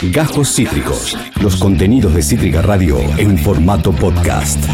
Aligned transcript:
Gajos 0.00 0.54
Cítricos. 0.54 1.18
Los 1.42 1.56
contenidos 1.56 2.14
de 2.14 2.22
Cítrica 2.22 2.62
Radio 2.62 3.00
en 3.18 3.36
formato 3.36 3.90
podcast. 3.90 4.64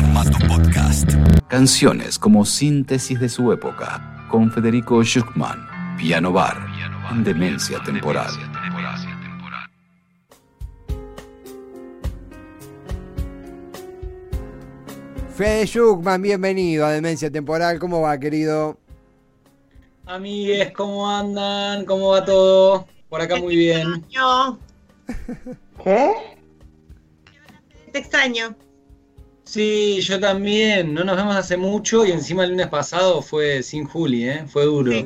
Canciones 1.48 2.18
como 2.18 2.44
síntesis 2.44 3.18
de 3.18 3.30
su 3.30 3.50
época. 3.50 4.26
Con 4.30 4.52
Federico 4.52 5.02
Schuckman. 5.02 5.66
Piano 5.96 6.30
Bar. 6.30 6.58
En 7.10 7.24
Demencia 7.24 7.82
Temporal. 7.82 8.30
Fede 15.34 15.66
Schuckman, 15.66 16.20
bienvenido 16.20 16.84
a 16.84 16.90
Demencia 16.90 17.30
Temporal. 17.30 17.78
¿Cómo 17.78 18.02
va, 18.02 18.20
querido? 18.20 18.76
Amigues, 20.04 20.70
¿cómo 20.72 21.10
andan? 21.10 21.86
¿Cómo 21.86 22.10
va 22.10 22.22
todo? 22.26 22.86
Por 23.08 23.22
acá 23.22 23.36
muy 23.36 23.56
bien. 23.56 24.04
¿Qué? 25.82 26.12
Te 27.92 27.98
extraño. 27.98 28.54
Sí, 29.44 30.00
yo 30.00 30.18
también. 30.18 30.94
No 30.94 31.04
nos 31.04 31.16
vemos 31.16 31.36
hace 31.36 31.56
mucho 31.56 32.04
y 32.06 32.12
encima 32.12 32.44
el 32.44 32.50
lunes 32.50 32.68
pasado 32.68 33.20
fue 33.22 33.62
sin 33.62 33.86
Juli, 33.86 34.28
¿eh? 34.28 34.44
Fue 34.48 34.64
duro. 34.64 34.90
Sí. 34.92 35.04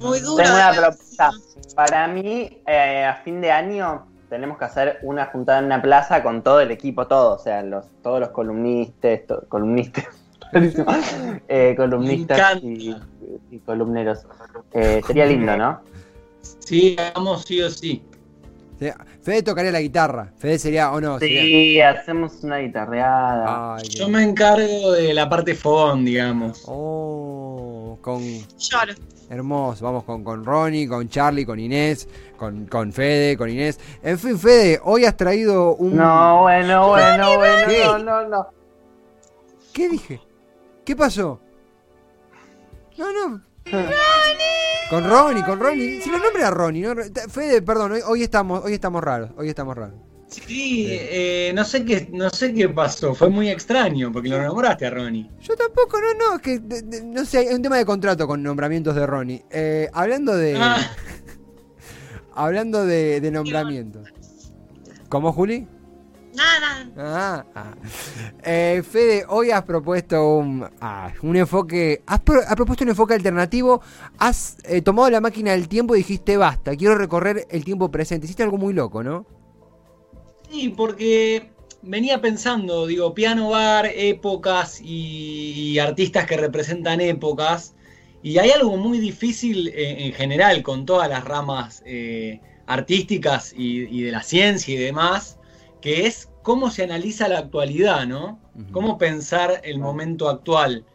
Muy 0.00 0.20
duro. 0.20 0.42
Tengo 0.42 0.54
una 0.56 0.72
propuesta. 0.72 1.30
Para 1.76 2.08
mí, 2.08 2.58
eh, 2.66 3.04
a 3.04 3.14
fin 3.22 3.40
de 3.40 3.50
año, 3.52 4.06
tenemos 4.28 4.58
que 4.58 4.64
hacer 4.64 4.98
una 5.02 5.26
juntada 5.26 5.58
en 5.60 5.66
una 5.66 5.82
plaza 5.82 6.22
con 6.22 6.42
todo 6.42 6.60
el 6.60 6.70
equipo, 6.70 7.06
todo, 7.06 7.34
o 7.34 7.38
sea, 7.38 7.62
los, 7.62 7.86
todos 8.02 8.20
los 8.20 8.30
columnistas, 8.30 9.20
to- 9.28 9.44
columnistas, 9.48 10.06
eh, 11.48 11.74
columnistas 11.76 12.62
Me 12.62 12.70
y, 12.70 12.96
y 13.50 13.58
columneros. 13.60 14.26
Eh, 14.72 15.00
sería 15.06 15.26
lindo, 15.26 15.56
¿no? 15.56 15.80
Sí, 16.60 16.96
vamos 17.14 17.42
sí 17.46 17.60
o 17.62 17.70
sí. 17.70 18.02
Fede 19.22 19.42
tocaría 19.42 19.70
la 19.72 19.80
guitarra. 19.80 20.32
Fede 20.36 20.58
sería, 20.58 20.92
o 20.92 21.00
no, 21.00 21.18
sería- 21.18 21.42
Sí, 21.42 21.80
hacemos 21.80 22.42
una 22.42 22.58
guitarreada. 22.58 23.76
Ay, 23.76 23.88
Yo 23.88 24.06
qué- 24.06 24.12
me 24.12 24.22
encargo 24.24 24.92
de 24.92 25.14
la 25.14 25.28
parte 25.28 25.54
fogón, 25.54 26.04
digamos. 26.04 26.62
Oh, 26.66 27.98
con 28.02 28.20
Lloro. 28.22 28.94
hermoso. 29.30 29.84
Vamos 29.84 30.04
con, 30.04 30.22
con 30.24 30.44
Ronnie, 30.44 30.88
con 30.88 31.08
Charlie, 31.08 31.46
con 31.46 31.58
Inés, 31.58 32.08
con, 32.36 32.66
con 32.66 32.92
Fede, 32.92 33.36
con 33.36 33.48
Inés. 33.48 33.78
En 34.02 34.18
fin, 34.18 34.38
Fede, 34.38 34.80
hoy 34.84 35.04
has 35.04 35.16
traído 35.16 35.76
un. 35.76 35.96
No, 35.96 36.42
bueno, 36.42 36.88
bueno, 36.88 37.36
bueno, 37.36 37.66
¿Qué? 37.68 37.84
no, 37.86 37.98
no, 37.98 38.28
no. 38.28 38.46
¿Qué 39.72 39.88
dije? 39.88 40.20
¿Qué 40.84 40.94
pasó? 40.94 41.40
No, 42.98 43.12
no. 43.12 43.42
Con 44.90 45.08
Ronnie, 45.08 45.42
con 45.44 45.58
Ronnie. 45.58 46.00
Si 46.02 46.10
lo 46.10 46.18
nombra 46.18 46.50
Ronnie, 46.50 46.82
¿no? 46.82 46.94
Fede, 47.30 47.62
perdón, 47.62 47.92
hoy, 47.92 48.00
hoy 48.06 48.22
estamos, 48.22 48.64
hoy 48.64 48.74
estamos 48.74 49.02
raros, 49.02 49.30
hoy 49.36 49.48
estamos 49.48 49.76
raros. 49.76 49.96
Sí, 50.28 50.88
eh, 50.90 51.52
no 51.54 51.64
sé 51.64 51.84
qué, 51.84 52.08
no 52.12 52.28
sé 52.30 52.52
qué 52.52 52.68
pasó. 52.68 53.14
Fue 53.14 53.28
muy 53.30 53.48
extraño 53.50 54.10
porque 54.12 54.28
lo 54.28 54.42
nombraste 54.42 54.86
a 54.86 54.90
Ronnie. 54.90 55.30
Yo 55.40 55.54
tampoco, 55.56 55.98
no, 56.00 56.14
no, 56.14 56.36
es 56.36 56.42
que 56.42 56.58
de- 56.58 56.82
de- 56.82 57.02
no 57.04 57.24
sé, 57.24 57.38
hay 57.38 57.54
un 57.54 57.62
tema 57.62 57.76
de 57.76 57.84
contrato 57.84 58.26
con 58.26 58.42
nombramientos 58.42 58.94
de 58.96 59.06
Ronnie. 59.06 59.44
Eh, 59.50 59.88
hablando 59.92 60.36
de. 60.36 60.56
Ah. 60.58 60.76
hablando 62.34 62.84
de, 62.84 63.20
de 63.20 63.30
nombramientos. 63.30 64.08
¿Cómo, 65.08 65.32
Juli? 65.32 65.68
Nada, 66.34 66.60
nada. 66.60 66.92
Ah, 66.96 67.44
ah. 67.54 67.74
Eh, 68.42 68.82
Fede, 68.88 69.24
hoy 69.28 69.50
has 69.52 69.62
propuesto 69.62 70.36
un, 70.38 70.68
ah, 70.80 71.12
un 71.22 71.36
enfoque. 71.36 72.02
Has, 72.06 72.20
pro- 72.20 72.40
has 72.46 72.56
propuesto 72.56 72.84
un 72.84 72.90
enfoque 72.90 73.14
alternativo. 73.14 73.80
Has 74.18 74.56
eh, 74.64 74.82
tomado 74.82 75.10
la 75.10 75.20
máquina 75.20 75.52
del 75.52 75.68
tiempo 75.68 75.94
y 75.94 75.98
dijiste 75.98 76.36
basta, 76.36 76.74
quiero 76.76 76.96
recorrer 76.96 77.46
el 77.50 77.64
tiempo 77.64 77.90
presente. 77.90 78.26
Hiciste 78.26 78.42
algo 78.42 78.58
muy 78.58 78.72
loco, 78.74 79.02
¿no? 79.02 79.26
Sí, 80.50 80.70
porque 80.76 81.52
venía 81.82 82.20
pensando, 82.20 82.86
digo, 82.86 83.14
piano 83.14 83.50
bar, 83.50 83.86
épocas 83.94 84.80
y, 84.82 85.78
artistas 85.78 86.26
que 86.26 86.36
representan 86.36 87.00
épocas. 87.00 87.74
Y 88.22 88.38
hay 88.38 88.50
algo 88.50 88.76
muy 88.76 88.98
difícil 88.98 89.68
eh, 89.68 90.06
en 90.06 90.12
general 90.14 90.62
con 90.62 90.86
todas 90.86 91.08
las 91.08 91.24
ramas 91.24 91.82
eh, 91.86 92.40
artísticas 92.66 93.52
y, 93.56 93.82
y 93.98 94.02
de 94.02 94.12
la 94.12 94.22
ciencia 94.22 94.74
y 94.74 94.78
demás, 94.78 95.38
que 95.84 96.06
es 96.06 96.30
cómo 96.40 96.70
se 96.70 96.82
analiza 96.82 97.28
la 97.28 97.40
actualidad, 97.40 98.06
¿no? 98.06 98.40
Cómo 98.72 98.96
pensar 98.96 99.60
el 99.64 99.78
momento 99.78 100.30
actual. 100.30 100.86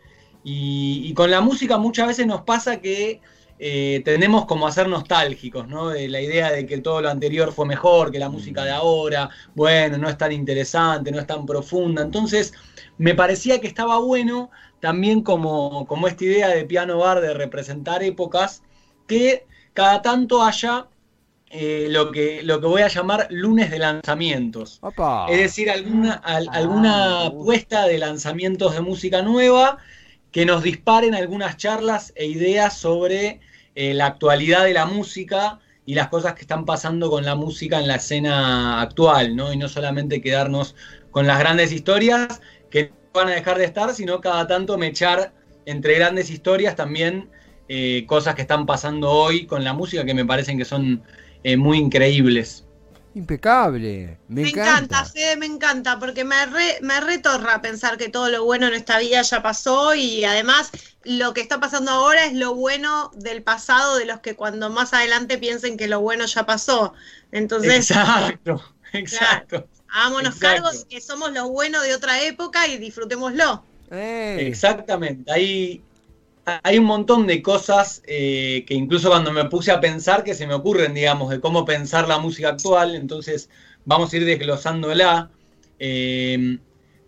Y, 0.44 1.04
y 1.06 1.14
con 1.14 1.30
la 1.30 1.42
música 1.42 1.78
muchas 1.78 2.08
veces 2.08 2.26
nos 2.26 2.42
pasa 2.42 2.82
que 2.82 3.22
eh, 3.60 4.02
tendemos 4.04 4.46
como 4.46 4.66
a 4.66 4.72
ser 4.72 4.88
nostálgicos, 4.88 5.68
¿no? 5.68 5.90
De 5.90 6.10
la 6.10 6.22
idea 6.22 6.52
de 6.52 6.66
que 6.66 6.80
todo 6.80 7.04
lo 7.04 7.10
anterior 7.12 7.54
fue 7.54 7.68
mejor, 7.68 8.12
que 8.12 8.18
la 8.18 8.30
música 8.30 8.66
de 8.66 8.72
ahora, 8.72 9.30
bueno, 9.54 10.00
no 10.00 10.10
es 10.10 10.18
tan 10.18 10.32
interesante, 10.32 11.12
no 11.12 11.20
es 11.20 11.28
tan 11.28 11.46
profunda. 11.46 12.02
Entonces, 12.02 12.56
me 12.98 13.14
parecía 13.14 13.62
que 13.62 13.68
estaba 13.68 14.00
bueno 14.00 14.50
también 14.80 15.22
como, 15.22 15.86
como 15.86 16.08
esta 16.08 16.24
idea 16.24 16.48
de 16.48 16.66
piano 16.66 16.98
bar, 16.98 17.22
de 17.22 17.36
representar 17.36 18.02
épocas, 18.02 18.64
que 19.06 19.46
cada 19.76 20.02
tanto 20.02 20.42
haya 20.42 20.88
eh, 21.50 21.88
lo, 21.90 22.12
que, 22.12 22.44
lo 22.44 22.60
que 22.62 22.68
voy 22.68 22.82
a 22.82 22.88
llamar 22.88 23.28
lunes 23.30 23.72
de 23.72 23.80
lanzamientos. 23.80 24.82
Opa. 24.82 25.26
Es 25.26 25.38
decir, 25.40 25.70
alguna, 25.70 26.14
al- 26.14 26.48
Ah, 26.48 26.54
alguna 26.54 27.24
me 27.24 27.30
gusta. 27.30 27.44
puesta 27.46 27.86
de 27.88 27.98
lanzamientos 27.98 28.74
de 28.74 28.82
música 28.82 29.22
nueva 29.22 29.78
que 30.32 30.46
nos 30.46 30.64
disparen 30.64 31.16
algunas 31.16 31.58
charlas 31.58 32.14
e 32.16 32.26
ideas 32.28 32.78
sobre 32.78 33.40
eh, 33.76 33.94
la 33.94 34.08
actualidad 34.08 34.64
de 34.66 34.74
la 34.74 34.86
música 34.86 35.60
y 35.86 35.96
las 35.96 36.10
cosas 36.10 36.34
que 36.36 36.42
están 36.42 36.66
pasando 36.66 37.10
con 37.10 37.26
la 37.26 37.36
música 37.36 37.80
en 37.80 37.88
la 37.88 37.96
escena 37.96 38.82
actual, 38.82 39.36
¿no? 39.36 39.52
Y 39.54 39.58
no 39.58 39.68
solamente 39.70 40.22
quedarnos 40.22 40.76
con 41.12 41.26
las 41.28 41.40
grandes 41.40 41.72
historias 41.72 42.42
que 42.70 42.90
no 42.92 42.96
van 43.22 43.30
a 43.30 43.32
dejar 43.32 43.58
de 43.58 43.66
estar, 43.66 43.94
sino 43.94 44.22
cada 44.22 44.46
tanto 44.48 44.78
mechar 44.78 45.34
entre 45.66 45.96
grandes 45.96 46.30
historias 46.30 46.76
también 46.76 47.32
eh, 47.68 48.06
cosas 48.08 48.36
que 48.36 48.42
están 48.42 48.66
pasando 48.66 49.12
hoy 49.12 49.46
con 49.48 49.64
la 49.64 49.74
música 49.74 50.06
que 50.06 50.14
me 50.14 50.26
parecen 50.26 50.58
que 50.58 50.66
son 50.66 51.04
eh, 51.44 51.58
muy 51.58 51.78
increíbles. 51.78 52.66
Impecable. 53.16 54.20
Me, 54.28 54.44
Me 54.44 54.50
encanta. 54.50 55.00
encanta, 55.00 55.06
Fede, 55.06 55.36
me 55.38 55.46
encanta, 55.48 55.98
porque 56.00 56.24
me, 56.24 56.46
re, 56.46 56.78
me 56.82 57.02
retorra 57.02 57.62
pensar 57.62 57.98
que 57.98 58.08
todo 58.10 58.30
lo 58.30 58.44
bueno 58.46 58.68
en 58.68 58.74
esta 58.76 59.00
vida 59.00 59.22
ya 59.24 59.42
pasó 59.42 59.96
y 59.96 60.24
además 60.26 60.72
lo 61.04 61.34
que 61.34 61.42
está 61.42 61.60
pasando 61.60 61.92
ahora 61.92 62.26
es 62.26 62.34
lo 62.34 62.54
bueno 62.56 63.12
del 63.16 63.42
pasado 63.44 63.98
de 63.98 64.06
los 64.06 64.20
que 64.22 64.36
cuando 64.36 64.70
más 64.70 64.94
adelante 64.94 65.38
piensen 65.40 65.76
que 65.76 65.88
lo 65.88 66.02
bueno 66.02 66.26
ya 66.26 66.46
pasó. 66.46 66.94
Entonces, 67.32 67.90
Exacto, 67.90 68.64
exacto. 68.94 69.68
hagámonos 69.88 70.36
exacto. 70.36 70.64
cargo 70.64 70.72
de 70.72 70.88
que 70.88 71.02
somos 71.02 71.32
lo 71.34 71.50
bueno 71.50 71.82
de 71.82 71.96
otra 71.96 72.22
época 72.24 72.68
y 72.68 72.78
disfrutémoslo. 72.78 73.68
Ey. 73.90 74.48
Exactamente. 74.48 75.32
Hay, 75.32 75.89
hay 76.64 76.78
un 76.80 76.86
montón 76.86 77.28
de 77.28 77.42
cosas 77.42 78.02
eh, 78.06 78.64
que 78.68 78.74
incluso 78.74 79.10
cuando 79.10 79.32
me 79.32 79.46
puse 79.46 79.72
a 79.72 79.80
pensar 79.80 80.24
que 80.24 80.34
se 80.36 80.48
me 80.48 80.54
ocurren, 80.54 80.94
digamos, 80.94 81.30
de 81.30 81.40
cómo 81.40 81.66
pensar 81.66 82.08
la 82.08 82.20
música 82.20 82.50
actual. 82.50 82.96
Entonces 82.96 83.50
vamos 83.86 84.12
a 84.14 84.18
ir 84.18 84.26
desglosándola. 84.26 85.32
eh, 85.80 86.60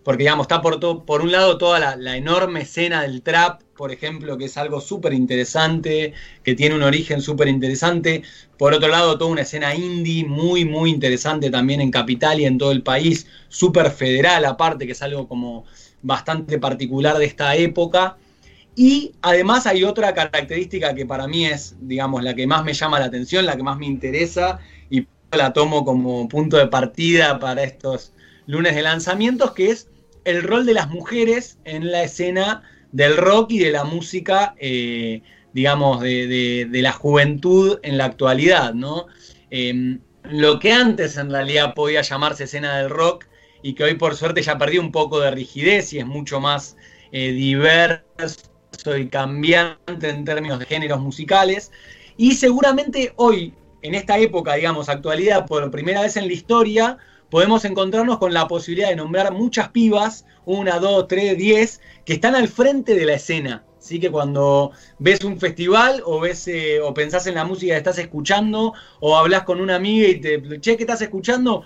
porque, 0.03 0.23
digamos, 0.23 0.45
está 0.45 0.61
por, 0.63 0.79
to- 0.79 1.05
por 1.05 1.21
un 1.21 1.31
lado 1.31 1.57
toda 1.59 1.79
la, 1.79 1.95
la 1.95 2.17
enorme 2.17 2.61
escena 2.61 3.03
del 3.03 3.21
trap, 3.21 3.61
por 3.75 3.91
ejemplo, 3.91 4.35
que 4.37 4.45
es 4.45 4.57
algo 4.57 4.81
súper 4.81 5.13
interesante, 5.13 6.13
que 6.43 6.55
tiene 6.55 6.73
un 6.75 6.81
origen 6.83 7.21
súper 7.21 7.47
interesante. 7.47 8.23
Por 8.57 8.73
otro 8.73 8.89
lado, 8.89 9.17
toda 9.19 9.29
una 9.31 9.41
escena 9.43 9.75
indie 9.75 10.25
muy, 10.25 10.65
muy 10.65 10.89
interesante 10.89 11.51
también 11.51 11.81
en 11.81 11.91
Capital 11.91 12.39
y 12.39 12.45
en 12.45 12.57
todo 12.57 12.71
el 12.71 12.81
país, 12.81 13.27
súper 13.47 13.91
federal 13.91 14.43
aparte, 14.45 14.85
que 14.87 14.93
es 14.93 15.01
algo 15.03 15.27
como 15.27 15.65
bastante 16.01 16.57
particular 16.59 17.17
de 17.17 17.25
esta 17.25 17.55
época. 17.55 18.17
Y 18.75 19.15
además 19.21 19.67
hay 19.67 19.83
otra 19.83 20.13
característica 20.13 20.93
que 20.95 21.05
para 21.05 21.27
mí 21.27 21.45
es, 21.45 21.75
digamos, 21.81 22.23
la 22.23 22.33
que 22.35 22.47
más 22.47 22.63
me 22.63 22.73
llama 22.73 22.99
la 22.99 23.05
atención, 23.07 23.45
la 23.45 23.55
que 23.57 23.63
más 23.63 23.77
me 23.77 23.85
interesa 23.85 24.59
y 24.89 25.07
la 25.31 25.53
tomo 25.53 25.83
como 25.85 26.27
punto 26.29 26.57
de 26.57 26.67
partida 26.67 27.37
para 27.39 27.63
estos 27.63 28.13
lunes 28.45 28.75
de 28.75 28.81
lanzamientos, 28.81 29.51
que 29.53 29.71
es 29.71 29.89
el 30.23 30.43
rol 30.43 30.65
de 30.65 30.73
las 30.73 30.89
mujeres 30.89 31.59
en 31.65 31.91
la 31.91 32.03
escena 32.03 32.63
del 32.91 33.17
rock 33.17 33.51
y 33.51 33.59
de 33.59 33.71
la 33.71 33.83
música, 33.83 34.55
eh, 34.57 35.21
digamos, 35.53 36.01
de, 36.01 36.27
de- 36.27 36.81
la 36.81 36.91
juventud 36.93 37.79
en 37.83 37.97
la 37.97 38.05
actualidad, 38.05 38.73
¿no? 38.73 39.07
Eh, 39.49 39.99
lo 40.23 40.59
que 40.59 40.71
antes 40.71 41.17
en 41.17 41.29
realidad 41.31 41.73
podía 41.73 42.01
llamarse 42.01 42.43
escena 42.45 42.77
del 42.77 42.89
rock 42.89 43.25
y 43.61 43.73
que 43.73 43.83
hoy 43.83 43.95
por 43.95 44.15
suerte 44.15 44.41
ya 44.41 44.57
perdió 44.57 44.81
un 44.81 44.91
poco 44.91 45.19
de 45.19 45.31
rigidez 45.31 45.93
y 45.93 45.99
es 45.99 46.05
mucho 46.05 46.39
más 46.39 46.77
eh, 47.11 47.31
diverso 47.31 48.50
y 48.97 49.07
cambiante 49.07 50.09
en 50.09 50.25
términos 50.25 50.59
de 50.59 50.65
géneros 50.65 50.99
musicales. 50.99 51.71
Y 52.17 52.33
seguramente 52.33 53.13
hoy, 53.15 53.53
en 53.81 53.95
esta 53.95 54.17
época, 54.17 54.55
digamos, 54.55 54.89
actualidad, 54.89 55.45
por 55.45 55.69
primera 55.71 56.01
vez 56.01 56.17
en 56.17 56.27
la 56.27 56.33
historia, 56.33 56.97
podemos 57.29 57.63
encontrarnos 57.65 58.17
con 58.17 58.33
la 58.33 58.47
posibilidad 58.47 58.89
de 58.89 58.95
nombrar 58.95 59.31
muchas 59.33 59.69
pibas, 59.69 60.25
una, 60.45 60.79
dos, 60.79 61.07
tres, 61.07 61.37
diez, 61.37 61.81
que 62.05 62.13
están 62.13 62.35
al 62.35 62.47
frente 62.47 62.95
de 62.95 63.05
la 63.05 63.13
escena 63.13 63.63
Sí 63.81 63.99
que 63.99 64.11
cuando 64.11 64.71
ves 64.99 65.23
un 65.23 65.39
festival 65.39 66.03
o 66.05 66.19
ves 66.19 66.47
eh, 66.47 66.79
o 66.81 66.93
pensás 66.93 67.25
en 67.25 67.33
la 67.33 67.45
música 67.45 67.73
que 67.73 67.79
estás 67.79 67.97
escuchando 67.97 68.73
o 68.99 69.17
hablas 69.17 69.41
con 69.41 69.59
una 69.59 69.75
amiga 69.75 70.07
y 70.07 70.21
te, 70.21 70.59
che, 70.59 70.77
¿qué 70.77 70.83
estás 70.83 71.01
escuchando? 71.01 71.63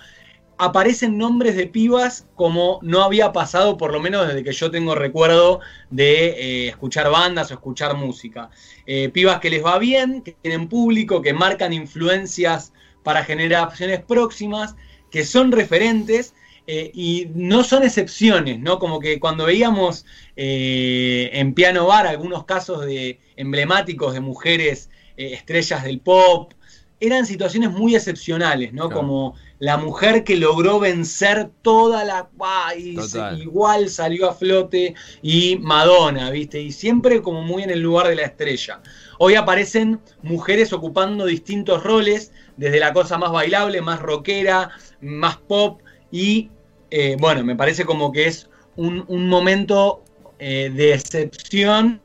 Aparecen 0.58 1.18
nombres 1.18 1.56
de 1.56 1.68
pibas 1.68 2.28
como 2.36 2.80
no 2.82 3.04
había 3.04 3.34
pasado 3.34 3.78
por 3.78 3.92
lo 3.92 4.00
menos 4.00 4.28
desde 4.28 4.44
que 4.44 4.54
yo 4.54 4.72
tengo 4.72 4.96
recuerdo 4.96 5.60
de 5.90 6.28
eh, 6.28 6.68
escuchar 6.70 7.10
bandas 7.10 7.52
o 7.52 7.56
escuchar 7.56 7.96
música. 7.96 8.50
Eh, 8.86 9.10
pibas 9.10 9.40
que 9.40 9.50
les 9.50 9.64
va 9.64 9.78
bien, 9.80 10.22
que 10.22 10.32
tienen 10.42 10.70
público, 10.70 11.22
que 11.22 11.34
marcan 11.34 11.74
influencias 11.74 12.72
para 13.04 13.24
generaciones 13.26 14.02
próximas, 14.02 14.76
que 15.12 15.26
son 15.26 15.52
referentes 15.52 16.34
eh, 16.68 16.90
y 16.94 17.28
no 17.36 17.64
son 17.64 17.84
excepciones, 17.84 18.60
¿no? 18.60 18.80
Como 18.80 19.00
que 19.00 19.20
cuando 19.20 19.46
veíamos 19.46 20.06
en 20.36 21.54
Piano 21.54 21.88
Bar 21.88 22.08
algunos 22.08 22.46
casos 22.46 22.86
de 22.86 23.20
emblemáticos 23.36 24.14
de 24.14 24.22
mujeres 24.22 24.90
estrellas 25.18 25.84
del 25.84 26.00
pop, 26.00 26.54
eran 27.00 27.26
situaciones 27.26 27.72
muy 27.72 27.96
excepcionales, 27.96 28.74
¿no? 28.74 28.88
Claro. 28.88 29.02
Como 29.02 29.36
la 29.60 29.78
mujer 29.78 30.24
que 30.24 30.36
logró 30.36 30.80
vencer 30.80 31.50
toda 31.62 32.04
la... 32.04 32.30
Y 32.78 32.96
se- 33.02 33.20
igual 33.38 33.90
salió 33.90 34.30
a 34.30 34.34
flote 34.34 34.96
y 35.22 35.58
Madonna, 35.58 36.30
¿viste? 36.32 36.62
Y 36.62 36.72
siempre 36.72 37.22
como 37.22 37.42
muy 37.42 37.64
en 37.64 37.70
el 37.70 37.80
lugar 37.80 38.08
de 38.08 38.16
la 38.16 38.24
estrella. 38.24 38.82
Hoy 39.18 39.36
aparecen 39.36 40.00
mujeres 40.22 40.74
ocupando 40.74 41.26
distintos 41.26 41.84
roles, 41.84 42.34
desde 42.58 42.80
la 42.80 42.94
cosa 42.94 43.18
más 43.18 43.32
bailable, 43.32 43.82
más 43.82 44.02
rockera, 44.02 44.72
más 45.02 45.38
pop, 45.38 45.82
y 46.12 46.50
eh, 46.92 47.16
bueno, 47.20 47.44
me 47.44 47.56
parece 47.56 47.86
como 47.86 48.12
que 48.12 48.28
es 48.28 48.50
un, 48.76 49.06
un 49.08 49.28
momento 49.28 50.04
eh, 50.40 50.70
de 50.74 50.94
excepción 50.94 52.02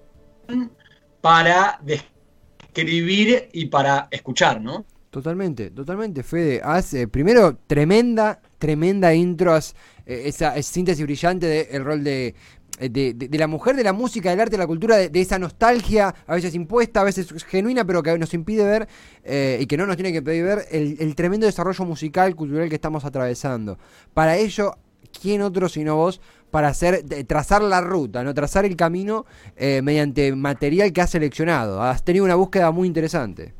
para 1.20 1.80
describir 1.82 3.48
y 3.52 3.66
para 3.66 4.08
escuchar, 4.10 4.60
¿no? 4.60 4.84
Totalmente, 5.10 5.70
totalmente, 5.72 6.22
Fede. 6.22 6.60
Haz, 6.62 6.94
eh, 6.94 7.08
primero, 7.08 7.56
tremenda, 7.66 8.40
tremenda 8.58 9.12
intro, 9.12 9.52
haz, 9.52 9.74
eh, 10.06 10.22
esa, 10.26 10.56
esa 10.56 10.72
síntesis 10.72 11.04
brillante 11.04 11.46
del 11.46 11.84
rol 11.84 12.04
de, 12.04 12.36
eh, 12.78 12.88
de, 12.88 13.14
de- 13.14 13.38
la 13.38 13.48
mujer, 13.48 13.74
de 13.74 13.82
la 13.82 13.92
música, 13.92 14.30
del 14.30 14.38
arte, 14.38 14.52
de 14.52 14.58
la 14.58 14.68
cultura, 14.68 14.96
de, 14.98 15.20
esa 15.20 15.36
nostalgia, 15.40 16.14
a 16.28 16.34
veces 16.36 16.54
impuesta, 16.54 17.00
a 17.00 17.04
veces 17.04 17.26
genuina, 17.44 17.84
pero 17.84 18.04
que 18.04 18.16
nos 18.18 18.32
impide 18.34 18.64
ver 18.64 18.88
eh, 19.24 19.58
y 19.60 19.66
que 19.66 19.76
no 19.76 19.84
nos 19.84 19.96
tiene 19.96 20.12
que 20.12 20.18
impedir 20.18 20.44
ver 20.44 20.66
el, 20.70 20.96
el 21.00 21.14
tremendo 21.16 21.44
desarrollo 21.46 21.84
musical, 21.84 22.36
cultural 22.36 22.68
que 22.68 22.76
estamos 22.76 23.04
atravesando. 23.04 23.78
Para 24.14 24.36
ello, 24.36 24.76
¿quién 25.20 25.42
otro 25.42 25.68
sino 25.68 25.96
vos? 25.96 26.20
Para 26.52 26.68
hacer, 26.68 27.02
trazar 27.26 27.62
la 27.62 27.80
ruta, 27.80 28.22
¿no? 28.22 28.32
Trazar 28.32 28.64
el 28.64 28.76
camino 28.76 29.26
eh, 29.56 29.82
mediante 29.82 30.32
material 30.36 30.92
que 30.92 31.00
has 31.00 31.10
seleccionado. 31.10 31.82
Has 31.82 32.04
tenido 32.04 32.24
una 32.24 32.36
búsqueda 32.36 32.70
muy 32.70 32.86
interesante. 32.86 33.54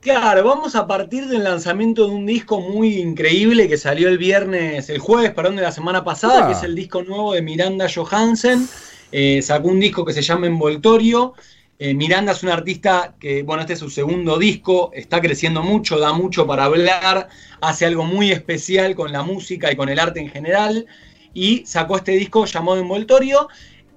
Claro, 0.00 0.44
vamos 0.44 0.74
a 0.76 0.86
partir 0.86 1.26
del 1.26 1.44
lanzamiento 1.44 2.06
de 2.06 2.14
un 2.14 2.24
disco 2.24 2.58
muy 2.60 2.96
increíble 2.98 3.68
que 3.68 3.76
salió 3.76 4.08
el 4.08 4.16
viernes, 4.16 4.88
el 4.88 4.98
jueves, 4.98 5.32
perdón, 5.32 5.56
de 5.56 5.62
la 5.62 5.72
semana 5.72 6.04
pasada, 6.04 6.44
Ah. 6.44 6.46
que 6.46 6.54
es 6.54 6.62
el 6.62 6.74
disco 6.74 7.02
nuevo 7.02 7.34
de 7.34 7.42
Miranda 7.42 7.86
Johansen. 7.94 8.66
Eh, 9.12 9.42
sacó 9.42 9.68
un 9.68 9.78
disco 9.78 10.04
que 10.06 10.14
se 10.14 10.22
llama 10.22 10.46
Envoltorio. 10.46 11.34
Eh, 11.78 11.92
Miranda 11.92 12.32
es 12.32 12.42
una 12.42 12.54
artista 12.54 13.14
que, 13.20 13.42
bueno, 13.42 13.60
este 13.60 13.74
es 13.74 13.78
su 13.78 13.90
segundo 13.90 14.38
disco, 14.38 14.90
está 14.94 15.20
creciendo 15.20 15.62
mucho, 15.62 15.98
da 15.98 16.14
mucho 16.14 16.46
para 16.46 16.64
hablar, 16.64 17.28
hace 17.60 17.84
algo 17.84 18.04
muy 18.04 18.32
especial 18.32 18.94
con 18.94 19.12
la 19.12 19.22
música 19.22 19.70
y 19.70 19.76
con 19.76 19.90
el 19.90 19.98
arte 19.98 20.20
en 20.20 20.30
general. 20.30 20.86
Y 21.34 21.62
sacó 21.66 21.96
este 21.98 22.12
disco 22.12 22.46
llamado 22.46 22.78
Envoltorio, 22.78 23.48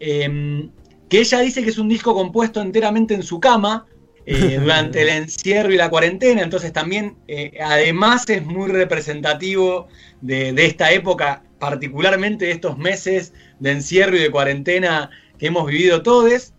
eh, 0.02 0.68
que 1.08 1.20
ella 1.20 1.40
dice 1.40 1.64
que 1.64 1.70
es 1.70 1.78
un 1.78 1.88
disco 1.88 2.14
compuesto 2.14 2.62
enteramente 2.62 3.14
en 3.14 3.24
su 3.24 3.40
cama, 3.40 3.86
eh, 4.26 4.58
durante 4.62 5.02
el 5.02 5.10
encierro 5.10 5.72
y 5.74 5.78
la 5.78 5.90
cuarentena, 5.90 6.42
entonces 6.42 6.74
también 6.74 7.18
eh, 7.28 7.58
además 7.62 8.24
es 8.30 8.46
muy 8.46 8.70
representativo 8.70 9.88
de, 10.22 10.54
de 10.54 10.66
esta 10.66 10.92
época, 10.92 11.44
particularmente 11.60 12.46
de 12.46 12.52
estos 12.52 12.78
meses 12.78 13.34
de 13.60 13.72
encierro 13.72 14.16
y 14.16 14.20
de 14.20 14.32
cuarentena 14.32 15.10
que 15.38 15.48
hemos 15.48 15.68
vivido 15.68 16.04
todos. 16.04 16.54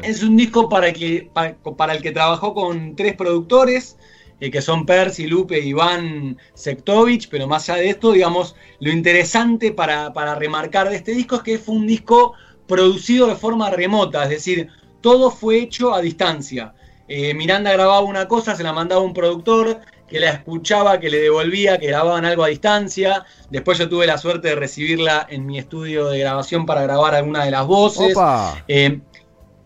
Es 0.00 0.22
un 0.22 0.36
disco 0.36 0.68
para 0.68 0.88
el 0.88 0.94
que, 0.94 1.30
pa- 1.32 1.56
para 1.76 1.94
el 1.94 2.02
que 2.02 2.12
trabajó 2.12 2.54
con 2.54 2.94
tres 2.96 3.14
productores, 3.16 3.96
eh, 4.40 4.50
que 4.50 4.60
son 4.62 4.84
Percy, 4.86 5.26
Lupe 5.26 5.60
y 5.60 5.68
Iván 5.68 6.38
Sektovich, 6.54 7.28
pero 7.30 7.46
más 7.46 7.68
allá 7.70 7.80
de 7.82 7.88
esto, 7.90 8.12
digamos, 8.12 8.54
lo 8.80 8.90
interesante 8.92 9.72
para, 9.72 10.12
para 10.12 10.34
remarcar 10.34 10.90
de 10.90 10.96
este 10.96 11.12
disco 11.12 11.36
es 11.36 11.42
que 11.42 11.58
fue 11.58 11.74
un 11.76 11.86
disco 11.86 12.34
producido 12.66 13.28
de 13.28 13.36
forma 13.36 13.70
remota, 13.70 14.24
es 14.24 14.30
decir, 14.30 14.68
todo 15.00 15.30
fue 15.30 15.58
hecho 15.58 15.94
a 15.94 16.00
distancia. 16.00 16.74
Eh, 17.08 17.34
Miranda 17.34 17.72
grababa 17.72 18.00
una 18.00 18.28
cosa, 18.28 18.56
se 18.56 18.62
la 18.62 18.72
mandaba 18.72 19.02
a 19.02 19.04
un 19.04 19.14
productor 19.14 19.80
que 20.08 20.20
la 20.20 20.30
escuchaba, 20.30 21.00
que 21.00 21.10
le 21.10 21.18
devolvía, 21.18 21.78
que 21.78 21.88
grababan 21.88 22.24
algo 22.24 22.44
a 22.44 22.48
distancia. 22.48 23.24
Después 23.50 23.78
yo 23.78 23.88
tuve 23.88 24.06
la 24.06 24.18
suerte 24.18 24.48
de 24.48 24.54
recibirla 24.54 25.26
en 25.28 25.46
mi 25.46 25.58
estudio 25.58 26.08
de 26.08 26.18
grabación 26.18 26.66
para 26.66 26.82
grabar 26.82 27.14
alguna 27.14 27.44
de 27.44 27.50
las 27.50 27.66
voces. 27.66 28.16
Eh, 28.68 29.00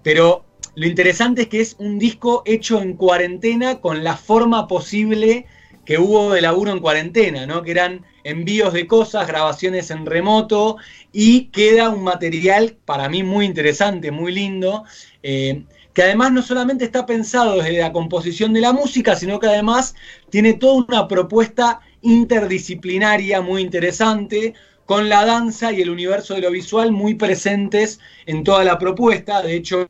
pero 0.03 0.45
lo 0.75 0.87
interesante 0.87 1.43
es 1.43 1.49
que 1.49 1.61
es 1.61 1.77
un 1.79 1.99
disco 1.99 2.43
hecho 2.45 2.81
en 2.81 2.95
cuarentena 2.95 3.81
con 3.81 4.05
la 4.05 4.17
forma 4.17 4.69
posible 4.69 5.47
que 5.85 5.99
hubo 5.99 6.33
de 6.33 6.43
laburo 6.43 6.71
en 6.71 6.81
cuarentena, 6.81 7.47
¿no? 7.47 7.63
Que 7.63 7.71
eran 7.71 8.05
envíos 8.23 8.75
de 8.75 8.87
cosas, 8.87 9.27
grabaciones 9.27 9.91
en 9.91 10.05
remoto 10.05 10.77
y 11.13 11.47
queda 11.47 11.89
un 11.89 12.05
material 12.05 12.77
para 12.85 13.09
mí 13.09 13.23
muy 13.23 13.47
interesante, 13.47 14.11
muy 14.11 14.33
lindo, 14.33 14.85
eh, 15.23 15.63
que 15.99 16.05
además 16.05 16.31
no 16.31 16.43
solamente 16.43 16.85
está 16.85 17.07
pensado 17.07 17.57
desde 17.57 17.81
la 17.81 17.91
composición 17.91 18.53
de 18.53 18.61
la 18.61 18.73
música, 18.73 19.17
sino 19.17 19.41
que 19.41 19.49
además 19.49 19.97
tiene 20.31 20.55
toda 20.55 20.85
una 20.87 21.09
propuesta 21.09 21.81
interdisciplinaria 22.03 23.41
muy 23.41 23.63
interesante, 23.63 24.55
con 24.87 25.09
la 25.09 25.25
danza 25.25 25.73
y 25.73 25.83
el 25.83 25.91
universo 25.91 26.35
de 26.35 26.43
lo 26.43 26.53
visual 26.53 26.93
muy 26.93 27.17
presentes 27.17 27.99
en 28.27 28.45
toda 28.45 28.63
la 28.63 28.79
propuesta. 28.79 29.43
De 29.43 29.57
hecho, 29.57 29.89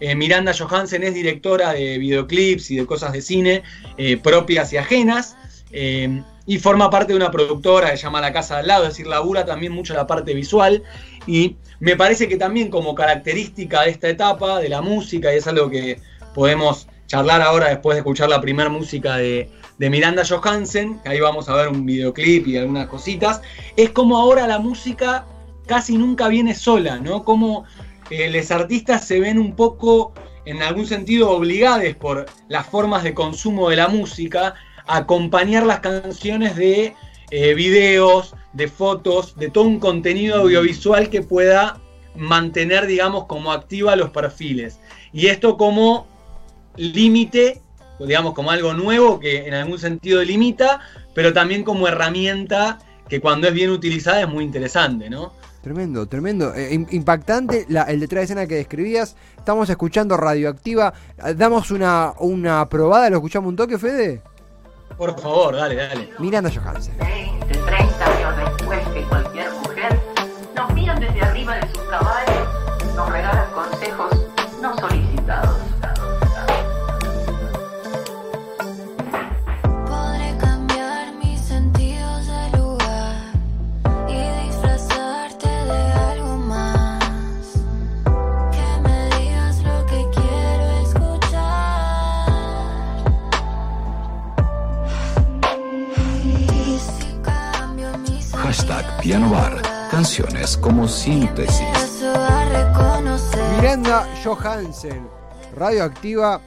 eh, 0.00 0.14
Miranda 0.14 0.52
Johansen 0.52 1.02
es 1.02 1.14
directora 1.14 1.72
de 1.72 1.96
videoclips 1.96 2.70
y 2.70 2.76
de 2.76 2.84
cosas 2.84 3.14
de 3.14 3.22
cine 3.22 3.62
eh, 3.96 4.18
propias 4.18 4.74
y 4.74 4.76
ajenas. 4.76 5.34
eh, 5.72 6.22
y 6.48 6.58
forma 6.58 6.88
parte 6.88 7.12
de 7.12 7.18
una 7.18 7.30
productora 7.30 7.90
que 7.90 7.98
llama 7.98 8.22
La 8.22 8.32
Casa 8.32 8.54
de 8.54 8.60
al 8.60 8.68
lado, 8.68 8.84
es 8.84 8.88
decir, 8.88 9.06
labura 9.06 9.44
también 9.44 9.70
mucho 9.70 9.92
la 9.92 10.06
parte 10.06 10.32
visual. 10.32 10.82
Y 11.26 11.56
me 11.78 11.94
parece 11.94 12.26
que 12.26 12.38
también 12.38 12.70
como 12.70 12.94
característica 12.94 13.82
de 13.82 13.90
esta 13.90 14.08
etapa, 14.08 14.58
de 14.58 14.70
la 14.70 14.80
música, 14.80 15.30
y 15.30 15.36
es 15.36 15.46
algo 15.46 15.68
que 15.68 16.00
podemos 16.34 16.88
charlar 17.06 17.42
ahora 17.42 17.68
después 17.68 17.96
de 17.96 17.98
escuchar 17.98 18.30
la 18.30 18.40
primera 18.40 18.70
música 18.70 19.18
de, 19.18 19.50
de 19.76 19.90
Miranda 19.90 20.22
Johansen, 20.26 21.00
que 21.00 21.10
ahí 21.10 21.20
vamos 21.20 21.50
a 21.50 21.54
ver 21.54 21.68
un 21.68 21.84
videoclip 21.84 22.46
y 22.46 22.56
algunas 22.56 22.88
cositas, 22.88 23.42
es 23.76 23.90
como 23.90 24.16
ahora 24.16 24.46
la 24.46 24.58
música 24.58 25.26
casi 25.66 25.98
nunca 25.98 26.28
viene 26.28 26.54
sola, 26.54 26.98
¿no? 26.98 27.24
Como 27.24 27.64
eh, 28.08 28.30
los 28.30 28.50
artistas 28.50 29.04
se 29.04 29.20
ven 29.20 29.38
un 29.38 29.54
poco, 29.54 30.14
en 30.46 30.62
algún 30.62 30.86
sentido, 30.86 31.30
obligados 31.30 31.94
por 31.96 32.24
las 32.48 32.66
formas 32.66 33.02
de 33.02 33.12
consumo 33.12 33.68
de 33.68 33.76
la 33.76 33.88
música 33.88 34.54
acompañar 34.88 35.64
las 35.66 35.80
canciones 35.80 36.56
de 36.56 36.94
eh, 37.30 37.54
videos, 37.54 38.34
de 38.54 38.68
fotos, 38.68 39.36
de 39.36 39.50
todo 39.50 39.64
un 39.64 39.78
contenido 39.78 40.36
audiovisual 40.42 41.10
que 41.10 41.22
pueda 41.22 41.80
mantener, 42.16 42.86
digamos, 42.86 43.26
como 43.26 43.52
activa 43.52 43.94
los 43.96 44.10
perfiles. 44.10 44.80
Y 45.12 45.26
esto 45.26 45.56
como 45.56 46.06
límite, 46.76 47.60
digamos, 48.00 48.34
como 48.34 48.50
algo 48.50 48.72
nuevo 48.74 49.18
que 49.20 49.46
en 49.46 49.54
algún 49.54 49.78
sentido 49.78 50.22
limita, 50.22 50.80
pero 51.14 51.32
también 51.32 51.64
como 51.64 51.88
herramienta 51.88 52.78
que 53.08 53.20
cuando 53.20 53.48
es 53.48 53.54
bien 53.54 53.70
utilizada 53.70 54.20
es 54.20 54.28
muy 54.28 54.44
interesante, 54.44 55.08
¿no? 55.10 55.32
Tremendo, 55.62 56.06
tremendo. 56.06 56.54
Eh, 56.54 56.72
im- 56.74 56.86
impactante 56.92 57.66
la- 57.68 57.82
el 57.82 58.00
detrás 58.00 58.20
de 58.20 58.24
escena 58.24 58.46
que 58.46 58.54
describías. 58.54 59.16
Estamos 59.36 59.68
escuchando 59.68 60.16
Radioactiva. 60.16 60.94
Eh, 61.26 61.34
Damos 61.34 61.70
una, 61.70 62.14
una 62.20 62.68
probada, 62.68 63.10
¿lo 63.10 63.16
escuchamos 63.16 63.48
un 63.48 63.56
toque, 63.56 63.78
Fede? 63.78 64.22
Por 64.96 65.18
favor, 65.20 65.54
dale, 65.54 65.74
dale. 65.76 66.10
Miranda 66.18 66.50
Johansen. 66.50 66.94
Piano 99.08 99.30
Bar. 99.30 99.62
Canciones 99.90 100.58
como 100.58 100.86
síntesis. 100.86 101.64
Miranda 103.56 104.06
Johansen, 104.22 105.08
radioactiva. 105.56 106.42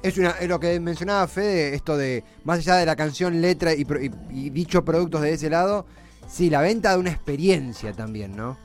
Es, 0.00 0.16
una, 0.16 0.30
es 0.38 0.48
lo 0.48 0.60
que 0.60 0.78
mencionaba 0.78 1.26
Fede, 1.26 1.74
esto 1.74 1.96
de, 1.96 2.22
más 2.44 2.60
allá 2.60 2.76
de 2.76 2.86
la 2.86 2.94
canción, 2.94 3.40
letra 3.42 3.74
y, 3.74 3.80
y- 3.82 4.10
y 4.30 4.50
dichos 4.50 4.84
productos 4.84 5.22
de 5.22 5.32
ese 5.32 5.50
lado, 5.50 5.86
sí, 6.28 6.50
la 6.50 6.60
venta 6.60 6.92
de 6.92 6.98
una 6.98 7.10
experiencia 7.10 7.92
también, 7.92 8.36
¿no? 8.36 8.56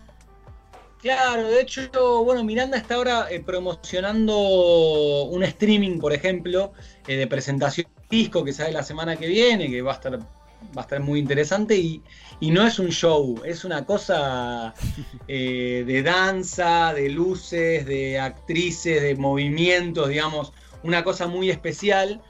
Claro, 1.02 1.48
de 1.48 1.60
hecho, 1.60 1.90
bueno, 2.24 2.44
Miranda 2.44 2.78
está 2.78 2.94
ahora 2.94 3.32
eh, 3.32 3.40
promocionando 3.40 5.24
un 5.24 5.42
streaming, 5.44 5.98
por 5.98 6.14
ejemplo, 6.14 6.74
eh, 7.08 7.16
de 7.16 7.26
presentación 7.26 7.88
de 7.98 8.16
disco 8.16 8.44
que 8.44 8.54
sale 8.54 8.74
la 8.74 8.84
semana 8.84 9.16
que 9.16 9.26
viene, 9.26 9.72
que 9.72 9.82
va 9.82 9.94
a 9.94 9.96
estar, 9.96 10.20
va 10.76 10.82
a 10.82 10.86
estar 10.86 11.00
muy 11.00 11.20
interesante 11.20 11.76
y, 11.76 12.02
y 12.40 12.52
no 12.52 12.66
es 12.66 12.80
un 12.80 12.90
show, 12.90 13.42
es 13.46 13.66
una 13.66 13.86
cosa 13.86 14.74
eh, 15.28 15.84
de 15.86 16.04
danza, 16.04 16.94
de 16.94 17.10
luces, 17.10 17.86
de 17.86 18.20
actrices, 18.20 19.02
de 19.02 19.16
movimientos, 19.16 20.10
digamos, 20.10 20.54
una 20.84 21.04
cosa 21.04 21.28
muy 21.28 21.50
especial 21.50 22.22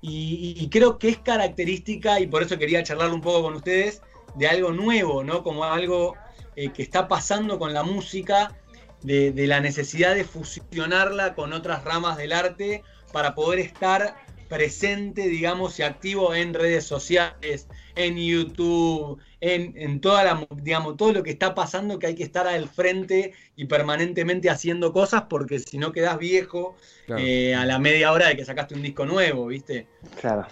y, 0.00 0.54
y 0.58 0.68
creo 0.68 0.98
que 0.98 1.08
es 1.08 1.18
característica 1.18 2.20
y 2.20 2.26
por 2.26 2.42
eso 2.42 2.58
quería 2.58 2.82
charlar 2.82 3.12
un 3.12 3.20
poco 3.20 3.42
con 3.42 3.54
ustedes 3.54 4.02
de 4.36 4.46
algo 4.46 4.72
nuevo, 4.72 5.24
¿no? 5.24 5.42
Como 5.42 5.64
algo 5.64 6.14
eh, 6.54 6.70
que 6.72 6.82
está 6.82 7.08
pasando 7.08 7.58
con 7.58 7.72
la 7.72 7.82
música, 7.82 8.56
de, 9.02 9.30
de 9.30 9.46
la 9.46 9.60
necesidad 9.60 10.14
de 10.14 10.24
fusionarla 10.24 11.34
con 11.34 11.52
otras 11.52 11.84
ramas 11.84 12.16
del 12.16 12.32
arte 12.32 12.82
para 13.12 13.34
poder 13.34 13.60
estar 13.60 14.16
presente, 14.48 15.28
digamos, 15.28 15.78
y 15.78 15.82
activo 15.82 16.34
en 16.34 16.54
redes 16.54 16.84
sociales, 16.84 17.68
en 17.96 18.16
YouTube, 18.16 19.18
en, 19.40 19.72
en 19.76 20.00
toda 20.00 20.22
la, 20.22 20.46
digamos, 20.56 20.96
todo 20.96 21.12
lo 21.12 21.22
que 21.22 21.30
está 21.30 21.54
pasando, 21.54 21.98
que 21.98 22.06
hay 22.08 22.14
que 22.14 22.22
estar 22.22 22.46
al 22.46 22.68
frente 22.68 23.32
y 23.56 23.64
permanentemente 23.64 24.50
haciendo 24.50 24.92
cosas, 24.92 25.22
porque 25.28 25.58
si 25.58 25.78
no 25.78 25.92
quedás 25.92 26.18
viejo 26.18 26.76
Claro. 27.06 27.22
eh, 27.24 27.54
a 27.54 27.64
la 27.66 27.78
media 27.78 28.12
hora 28.12 28.28
de 28.28 28.36
que 28.36 28.44
sacaste 28.44 28.74
un 28.74 28.82
disco 28.82 29.06
nuevo, 29.06 29.46
¿viste? 29.46 29.86
Claro. 30.20 30.46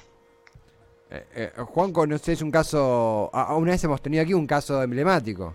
Eh, 1.11 1.25
eh, 1.35 1.53
Juanco, 1.59 2.07
no 2.07 2.17
sé, 2.19 2.33
es 2.33 2.43
un 2.43 2.51
caso. 2.51 3.31
Una 3.57 3.73
vez 3.73 3.85
hemos 3.85 4.01
tenido 4.03 4.23
aquí 4.23 4.35
un 4.35 4.47
caso 4.47 4.83
emblemático. 4.83 5.55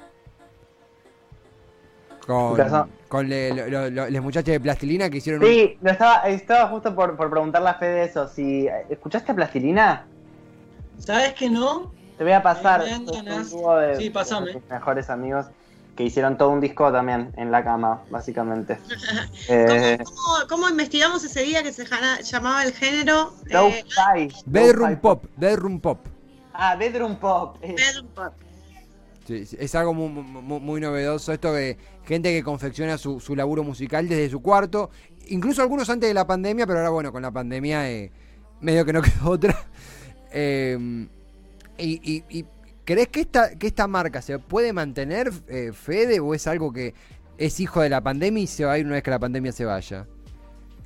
Con, 2.26 2.60
¿Un 2.62 2.90
con 3.08 3.28
le- 3.28 3.52
lo- 3.56 3.68
lo- 3.68 3.90
lo- 3.90 4.10
las 4.10 4.22
muchachas 4.22 4.54
de 4.54 4.60
plastilina 4.60 5.10
que 5.10 5.18
hicieron 5.18 5.42
un- 5.44 5.50
Sí, 5.50 5.78
no 5.82 5.90
estaba, 5.90 6.30
estaba 6.30 6.68
justo 6.70 6.94
por, 6.94 7.18
por 7.18 7.30
preguntarle 7.32 7.70
a 7.70 7.74
Fede 7.74 8.04
eso. 8.04 8.28
Si, 8.28 8.68
¿Escuchaste 8.90 9.32
a 9.32 9.36
Plastilina? 9.36 10.06
¿Sabes 11.00 11.34
que 11.34 11.50
no? 11.50 11.92
Te 12.18 12.24
voy 12.24 12.34
a 12.34 12.44
pasar. 12.44 12.84
Un 12.84 13.06
dúo 13.06 13.76
de, 13.78 13.98
Sí, 13.98 14.04
de 14.06 14.12
pasame. 14.12 14.52
nuestros 14.54 14.70
mejores 14.70 15.10
amigos 15.10 15.46
que 15.96 16.04
hicieron 16.04 16.38
todo 16.38 16.50
un 16.50 16.62
disco 16.62 16.92
también 16.92 17.34
en 17.38 17.52
la 17.52 17.64
cama, 17.64 18.02
básicamente. 18.10 18.78
¿Cómo, 18.88 19.30
Eh, 19.50 19.98
cómo- 20.04 20.48
cómo 20.48 20.70
investigamos 20.70 21.24
ese 21.24 21.42
día 21.44 21.64
que 21.64 21.74
se 21.74 21.86
jana- 21.86 22.22
llamaba 22.22 22.64
el 22.64 22.74
género? 22.74 23.34
Eh. 23.50 23.84
Bedroom 24.46 24.98
Pop, 24.98 25.26
Bedroom 25.38 25.80
Pop. 25.80 26.00
Ah, 26.54 26.76
Bedroom 26.76 27.16
Pop. 27.18 27.58
Bedroom 27.62 28.08
pop. 28.14 28.34
Sí, 29.26 29.46
es 29.60 29.76
algo 29.76 29.94
muy, 29.94 30.10
muy- 30.10 30.60
muy 30.60 30.82
novedoso 30.82 31.32
esto 31.32 31.54
de 31.54 31.78
gente 32.06 32.32
que 32.34 32.44
confecciona 32.44 32.98
su, 32.98 33.20
su 33.20 33.36
laburo 33.36 33.64
musical 33.64 34.10
desde 34.10 34.30
su 34.30 34.42
cuarto, 34.42 34.90
incluso 35.28 35.62
algunos 35.62 35.90
antes 35.90 36.10
de 36.10 36.14
la 36.14 36.26
pandemia, 36.26 36.66
pero 36.66 36.80
ahora 36.80 36.90
bueno, 36.90 37.12
con 37.12 37.22
la 37.22 37.30
pandemia 37.32 37.90
eh, 37.92 38.12
medio 38.60 38.84
que 38.86 38.94
no 38.94 39.02
quedó 39.04 39.30
otra. 39.32 39.56
Eh, 40.32 41.08
y, 41.78 42.02
y- 42.04 42.24
y 42.40 42.46
¿Crees 42.86 43.10
que 43.10 43.22
esta, 43.22 43.56
que 43.56 43.68
esta 43.68 43.88
marca 43.88 44.20
se 44.22 44.40
puede 44.40 44.74
mantener, 44.74 45.32
eh, 45.48 45.72
Fede, 45.74 46.20
o 46.20 46.34
es 46.34 46.48
algo 46.48 46.74
que 46.74 46.96
es 47.38 47.60
hijo 47.60 47.82
de 47.82 47.90
la 47.90 48.02
pandemia 48.02 48.44
y 48.44 48.48
se 48.48 48.66
va 48.66 48.74
a 48.74 48.80
ir 48.80 48.86
una 48.88 48.96
vez 48.96 49.04
que 49.04 49.12
la 49.12 49.20
pandemia 49.20 49.52
se 49.52 49.64
vaya? 49.66 50.08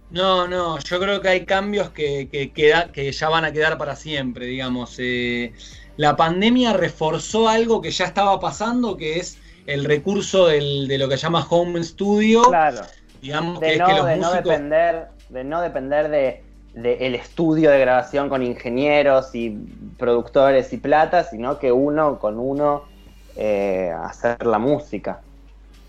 No, 0.10 0.48
no, 0.48 0.78
yo 0.80 1.00
creo 1.00 1.22
que 1.22 1.30
hay 1.30 1.46
cambios 1.46 1.90
que, 1.92 2.30
que, 2.30 2.52
queda- 2.52 2.92
que 2.92 3.12
ya 3.12 3.30
van 3.30 3.46
a 3.46 3.52
quedar 3.54 3.78
para 3.78 3.96
siempre, 3.96 4.46
digamos. 4.48 4.96
Eh, 5.00 5.54
la 5.98 6.16
pandemia 6.16 6.74
reforzó 6.74 7.48
algo 7.50 7.82
que 7.82 7.90
ya 7.92 8.06
estaba 8.06 8.40
pasando, 8.40 8.98
que 8.98 9.18
es 9.20 9.38
el 9.66 9.86
recurso 9.86 10.48
del- 10.48 10.88
de 10.88 10.98
lo 10.98 11.08
que 11.10 11.18
llama 11.18 11.48
home 11.50 11.82
studio, 11.84 12.44
claro. 12.44 12.82
digamos, 13.22 13.60
que 13.60 13.66
De 13.66 13.74
es 13.74 13.80
no, 13.80 13.86
que 13.88 13.94
los 13.94 14.06
de 14.08 14.18
no 14.18 14.28
músicos... 14.28 14.44
depender, 14.44 15.08
de 15.30 15.44
no 15.46 15.62
depender 15.62 16.10
de, 16.10 16.44
de 16.74 17.06
el 17.06 17.16
estudio 17.16 17.70
de 17.70 17.80
grabación 17.80 18.30
con 18.30 18.44
ingenieros 18.44 19.34
y 19.36 19.58
productores 19.98 20.74
y 20.74 20.78
plata, 20.78 21.24
sino 21.24 21.60
que 21.60 21.72
uno 21.72 22.20
con 22.20 22.40
uno 22.40 22.84
eh, 23.36 23.92
hacer 24.04 24.46
la 24.46 24.60
música. 24.60 25.22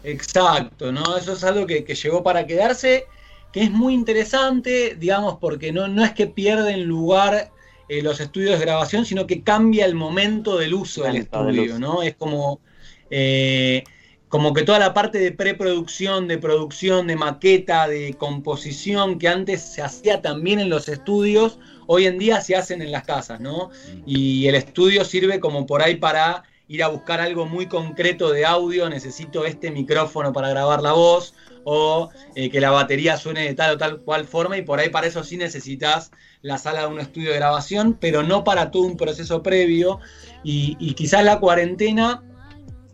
Exacto, 0.03 0.93
¿no? 0.93 1.17
Eso 1.17 1.33
es 1.33 1.45
algo 1.45 1.67
que, 1.67 1.85
que 1.85 1.95
llegó 1.95 2.23
para 2.23 2.47
quedarse, 2.47 3.07
que 3.53 3.63
es 3.63 3.71
muy 3.71 3.95
interesante, 3.95 4.95
digamos, 4.99 5.39
porque 5.41 5.73
no, 5.73 5.89
no 5.89 6.05
es 6.05 6.13
que 6.13 6.27
pierden 6.27 6.85
lugar 6.85 7.51
eh, 7.89 8.03
los 8.03 8.19
estudios 8.21 8.59
de 8.59 8.65
grabación, 8.65 9.05
sino 9.05 9.27
que 9.27 9.43
cambia 9.43 9.85
el 9.85 9.95
momento 9.95 10.57
del 10.57 10.73
uso 10.73 11.05
del 11.05 11.17
estudio. 11.17 11.79
¿no? 11.79 12.03
Es 12.03 12.15
como, 12.15 12.61
eh, 13.11 13.85
como 14.35 14.53
que 14.53 14.65
toda 14.65 14.81
la 14.81 14.95
parte 14.95 15.19
de 15.19 15.31
preproducción, 15.31 16.27
de 16.27 16.39
producción, 16.39 17.07
de 17.07 17.15
maqueta, 17.15 17.87
de 17.87 18.15
composición, 18.15 19.21
que 19.21 19.29
antes 19.29 19.63
se 19.63 19.81
hacía 19.81 20.23
también 20.23 20.59
en 20.59 20.69
los 20.69 20.89
estudios, 20.89 21.61
hoy 21.87 22.07
en 22.07 22.19
día 22.19 22.41
se 22.41 22.57
hacen 22.57 22.83
en 22.83 22.91
las 22.91 23.05
casas, 23.05 23.39
¿no? 23.39 23.71
Y 24.05 24.49
el 24.49 24.57
estudio 24.57 25.05
sirve 25.05 25.39
como 25.39 25.67
por 25.67 25.83
ahí 25.83 25.95
para 25.95 26.43
ir 26.67 26.83
a 26.83 26.89
buscar 26.89 27.21
algo 27.21 27.47
muy 27.47 27.67
concreto 27.67 28.33
de 28.33 28.45
audio, 28.45 28.91
necesito 28.91 29.47
este 29.47 29.71
micrófono 29.71 30.33
para 30.33 30.49
grabar 30.49 30.83
la 30.83 30.95
voz, 30.95 31.35
o 31.63 32.11
eh, 32.35 32.51
que 32.51 32.61
la 32.61 32.73
batería 32.73 33.17
suene 33.17 33.43
de 33.43 33.55
tal 33.55 33.77
o 33.77 33.79
tal 33.79 34.01
cual 34.01 34.25
forma, 34.25 34.59
y 34.59 34.63
por 34.63 34.81
ahí 34.81 34.89
para 34.89 35.07
eso 35.07 35.23
sí 35.23 35.37
necesitas 35.37 36.11
la 36.43 36.59
sala 36.59 36.81
de 36.81 36.87
un 36.89 36.99
estudio 36.99 37.31
de 37.31 37.37
grabación, 37.37 37.97
pero 38.01 38.25
no 38.25 38.43
para 38.43 38.73
todo 38.73 38.83
un 38.83 38.97
proceso 38.97 39.45
previo. 39.45 40.01
Y, 40.43 40.77
y 40.81 40.95
quizás 40.95 41.23
la 41.23 41.39
cuarentena 41.39 42.21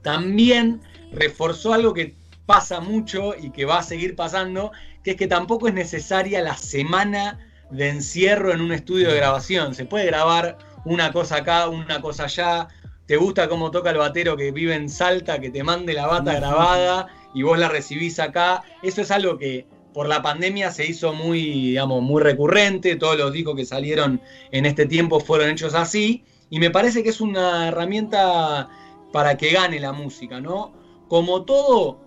también 0.02 0.82
reforzó 1.12 1.72
algo 1.72 1.94
que 1.94 2.14
pasa 2.46 2.80
mucho 2.80 3.34
y 3.36 3.50
que 3.50 3.64
va 3.64 3.78
a 3.78 3.82
seguir 3.82 4.16
pasando, 4.16 4.72
que 5.04 5.12
es 5.12 5.16
que 5.16 5.26
tampoco 5.26 5.68
es 5.68 5.74
necesaria 5.74 6.42
la 6.42 6.56
semana 6.56 7.38
de 7.70 7.88
encierro 7.88 8.52
en 8.52 8.60
un 8.60 8.72
estudio 8.72 9.08
de 9.08 9.16
grabación. 9.16 9.74
Se 9.74 9.84
puede 9.84 10.06
grabar 10.06 10.58
una 10.84 11.12
cosa 11.12 11.36
acá, 11.36 11.68
una 11.68 12.00
cosa 12.00 12.24
allá. 12.24 12.68
Te 13.06 13.16
gusta 13.16 13.48
cómo 13.48 13.70
toca 13.70 13.90
el 13.90 13.98
batero 13.98 14.36
que 14.36 14.50
vive 14.50 14.74
en 14.74 14.88
Salta, 14.88 15.40
que 15.40 15.50
te 15.50 15.62
mande 15.62 15.94
la 15.94 16.06
bata 16.06 16.34
grabada 16.34 17.08
y 17.34 17.42
vos 17.42 17.58
la 17.58 17.68
recibís 17.68 18.18
acá. 18.18 18.62
Eso 18.82 19.02
es 19.02 19.10
algo 19.10 19.38
que 19.38 19.66
por 19.92 20.08
la 20.08 20.22
pandemia 20.22 20.70
se 20.70 20.86
hizo 20.86 21.12
muy, 21.12 21.42
digamos, 21.42 22.02
muy 22.02 22.22
recurrente. 22.22 22.96
Todos 22.96 23.16
los 23.16 23.32
discos 23.32 23.56
que 23.56 23.64
salieron 23.64 24.20
en 24.52 24.66
este 24.66 24.86
tiempo 24.86 25.20
fueron 25.20 25.50
hechos 25.50 25.74
así. 25.74 26.24
Y 26.50 26.58
me 26.58 26.70
parece 26.70 27.02
que 27.02 27.10
es 27.10 27.20
una 27.20 27.68
herramienta 27.68 28.68
para 29.12 29.36
que 29.36 29.52
gane 29.52 29.80
la 29.80 29.92
música, 29.92 30.40
¿no? 30.40 30.79
Como 31.10 31.44
todo, 31.44 31.98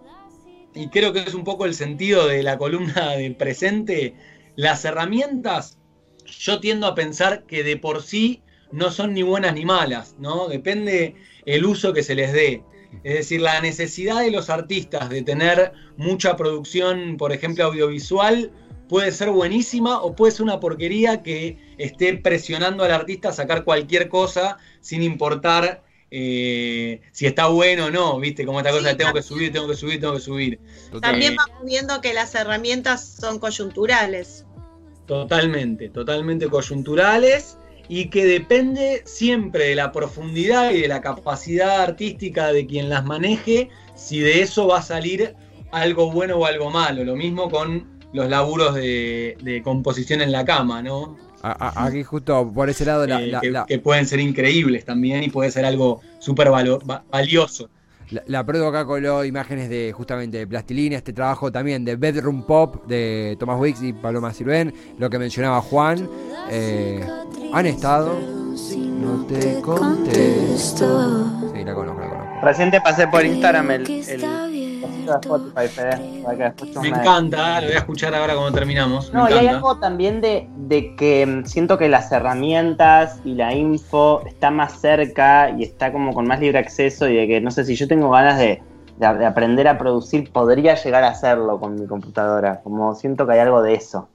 y 0.73 0.87
creo 0.87 1.11
que 1.11 1.19
es 1.19 1.33
un 1.33 1.43
poco 1.43 1.65
el 1.65 1.73
sentido 1.73 2.25
de 2.25 2.41
la 2.41 2.57
columna 2.57 3.09
del 3.17 3.35
presente, 3.35 4.15
las 4.55 4.85
herramientas, 4.85 5.77
yo 6.25 6.61
tiendo 6.61 6.87
a 6.87 6.95
pensar 6.95 7.43
que 7.45 7.65
de 7.65 7.75
por 7.75 8.01
sí 8.01 8.43
no 8.71 8.91
son 8.91 9.13
ni 9.13 9.21
buenas 9.21 9.55
ni 9.55 9.65
malas, 9.65 10.15
¿no? 10.19 10.47
Depende 10.47 11.15
el 11.45 11.65
uso 11.65 11.91
que 11.91 12.01
se 12.01 12.15
les 12.15 12.31
dé. 12.31 12.63
Es 13.03 13.15
decir, 13.15 13.41
la 13.41 13.59
necesidad 13.59 14.21
de 14.21 14.31
los 14.31 14.49
artistas 14.49 15.09
de 15.09 15.21
tener 15.21 15.73
mucha 15.97 16.37
producción, 16.37 17.17
por 17.17 17.33
ejemplo, 17.33 17.65
audiovisual, 17.65 18.53
puede 18.87 19.11
ser 19.11 19.31
buenísima 19.31 20.01
o 20.01 20.15
puede 20.15 20.31
ser 20.31 20.43
una 20.43 20.61
porquería 20.61 21.23
que 21.23 21.57
esté 21.77 22.13
presionando 22.19 22.85
al 22.85 22.93
artista 22.93 23.29
a 23.29 23.33
sacar 23.33 23.65
cualquier 23.65 24.07
cosa 24.07 24.59
sin 24.79 25.03
importar 25.03 25.82
eh, 26.13 27.01
si 27.11 27.25
está 27.25 27.47
bueno 27.47 27.85
o 27.87 27.91
no, 27.91 28.19
¿viste? 28.19 28.45
Como 28.45 28.59
esta 28.59 28.71
Sí, 28.71 28.77
cosa 28.77 28.89
de 28.89 28.95
tengo 28.95 29.13
que 29.13 29.23
subir, 29.23 29.51
tengo 29.51 29.67
que 29.67 29.75
subir, 29.75 29.99
tengo 29.99 30.13
que 30.15 30.19
subir. 30.21 30.61
También 31.01 31.35
Eh, 31.35 31.37
vamos 31.37 31.65
viendo 31.65 32.01
que 32.01 32.13
las 32.15 32.33
herramientas 32.35 33.05
son 33.19 33.37
coyunturales. 33.39 34.47
Totalmente, 35.05 35.89
totalmente 35.89 36.49
coyunturales 36.49 37.59
y 37.89 38.09
que 38.09 38.25
depende 38.25 39.01
siempre 39.05 39.65
de 39.65 39.75
la 39.75 39.91
profundidad 39.91 40.71
y 40.71 40.81
de 40.81 40.87
la 40.87 41.01
capacidad 41.01 41.81
artística 41.81 42.53
de 42.53 42.65
quien 42.65 42.89
las 42.89 43.03
maneje, 43.03 43.69
si 43.95 44.19
de 44.19 44.41
eso 44.41 44.67
va 44.67 44.79
a 44.79 44.81
salir 44.81 45.35
algo 45.71 46.11
bueno 46.11 46.37
o 46.37 46.45
algo 46.45 46.69
malo. 46.71 47.03
Lo 47.03 47.15
mismo 47.17 47.49
con 47.49 47.89
los 48.13 48.29
laburos 48.29 48.75
de, 48.75 49.37
de 49.41 49.61
composición 49.61 50.21
en 50.21 50.31
la 50.31 50.45
cama, 50.45 50.81
¿no? 50.81 51.17
A- 51.43 51.51
a- 51.81 51.85
aquí 51.87 52.03
justo 52.03 52.49
por 52.53 52.69
ese 52.69 52.85
lado 52.85 53.05
la, 53.05 53.21
Eh, 53.21 53.27
la- 53.27 53.41
que, 53.41 53.51
la- 53.51 53.65
que 53.65 53.77
pueden 53.79 54.05
ser 54.07 54.19
increíbles 54.21 54.85
también 54.85 55.23
y 55.23 55.29
puede 55.29 55.51
ser 55.51 55.65
algo 55.65 56.01
súper 56.19 56.49
valioso. 56.49 57.69
La, 58.11 58.21
la 58.27 58.45
Produ 58.45 58.65
acá 58.65 58.85
coló 58.85 59.25
imágenes 59.25 59.69
de 59.69 59.91
justamente 59.91 60.37
de 60.37 60.47
plastilina, 60.47 60.97
este 60.97 61.13
trabajo 61.13 61.51
también 61.51 61.83
de 61.83 61.95
Bedroom 61.95 62.45
Pop 62.45 62.85
de 62.85 63.35
Tomás 63.39 63.59
Wicks 63.59 63.81
y 63.81 63.91
Paloma 63.93 64.33
Sirven, 64.33 64.73
lo 64.99 65.09
que 65.09 65.19
mencionaba 65.19 65.61
Juan. 65.61 66.07
eh, 66.49 67.03
han 67.53 67.65
estado. 67.65 68.19
No 68.19 69.25
te 69.25 69.59
contesto. 69.61 71.51
Sí, 71.53 71.63
la 71.63 71.73
conozco, 71.73 72.01
la 72.01 72.09
conozco. 72.09 72.45
Recién 72.45 72.71
te 72.71 72.81
pasé 72.81 73.07
por 73.07 73.25
Instagram 73.25 73.71
el. 73.71 73.83
De 75.11 75.17
Spotify, 75.19 75.67
Fede, 75.73 76.21
para 76.23 76.37
que 76.37 76.43
después 76.43 76.75
Me 76.81 76.87
encanta, 76.89 77.59
lo 77.61 77.67
voy 77.67 77.75
a 77.75 77.79
escuchar 77.79 78.15
ahora 78.15 78.33
cuando 78.35 78.53
terminamos. 78.53 79.11
Me 79.11 79.19
No, 79.19 79.29
y 79.29 79.33
hay 79.33 79.47
algo 79.47 79.75
también 79.77 80.21
de, 80.21 80.47
de 80.55 80.95
que 80.95 81.25
mm, 81.25 81.45
siento 81.45 81.77
que 81.77 81.89
las 81.89 82.11
herramientas 82.11 83.19
y 83.23 83.35
la 83.35 83.53
info 83.53 84.21
está 84.25 84.51
más 84.51 84.79
cerca 84.79 85.49
y 85.57 85.63
está 85.63 85.91
como 85.91 86.13
con 86.13 86.25
más 86.27 86.39
libre 86.39 86.59
acceso 86.59 87.07
y 87.09 87.15
de 87.15 87.27
que 87.27 87.41
no 87.41 87.51
sé 87.51 87.65
si 87.65 87.75
yo 87.75 87.87
tengo 87.87 88.09
ganas 88.09 88.37
de, 88.39 88.61
de- 88.97 89.13
de 89.17 89.25
aprender 89.25 89.67
a 89.67 89.77
producir, 89.77 90.31
podría 90.31 90.75
llegar 90.75 91.03
a 91.03 91.09
hacerlo 91.09 91.59
con 91.59 91.75
mi 91.75 91.85
computadora. 91.87 92.61
Como 92.63 92.95
siento 92.95 93.25
que 93.27 93.33
hay 93.33 93.39
algo 93.39 93.61
de 93.61 93.73
eso. 93.73 94.07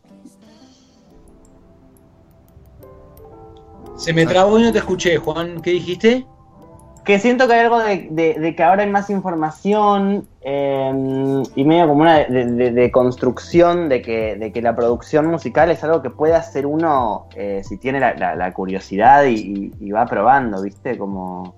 Se 3.96 4.12
me 4.12 4.24
trabó 4.26 4.58
y 4.58 4.62
no 4.62 4.72
te 4.72 4.78
escuché, 4.78 5.16
Juan. 5.16 5.60
¿Qué 5.60 5.70
dijiste? 5.72 6.24
Que 7.08 7.18
siento 7.18 7.48
que 7.48 7.54
hay 7.54 7.60
algo 7.60 7.78
de, 7.78 8.08
de- 8.10 8.34
de 8.34 8.54
que 8.54 8.62
ahora 8.62 8.82
hay 8.82 8.90
más 8.90 9.08
información 9.08 10.28
eh, 10.42 10.92
y 11.56 11.64
medio 11.64 11.88
como 11.88 12.02
una 12.02 12.18
de, 12.18 12.44
de- 12.44 12.70
de 12.70 12.90
construcción 12.90 13.88
de 13.88 14.02
que, 14.02 14.36
de 14.36 14.52
que 14.52 14.60
la 14.60 14.76
producción 14.76 15.26
musical 15.26 15.70
es 15.70 15.82
algo 15.82 16.02
que 16.02 16.10
puede 16.10 16.34
hacer 16.34 16.66
uno 16.66 17.26
eh, 17.34 17.62
si 17.66 17.78
tiene 17.78 17.98
la, 17.98 18.12
la- 18.14 18.36
la 18.36 18.52
curiosidad 18.52 19.24
y, 19.24 19.36
y- 19.36 19.72
y 19.80 19.90
va 19.90 20.04
probando, 20.04 20.60
¿viste? 20.60 20.98
Como 20.98 21.56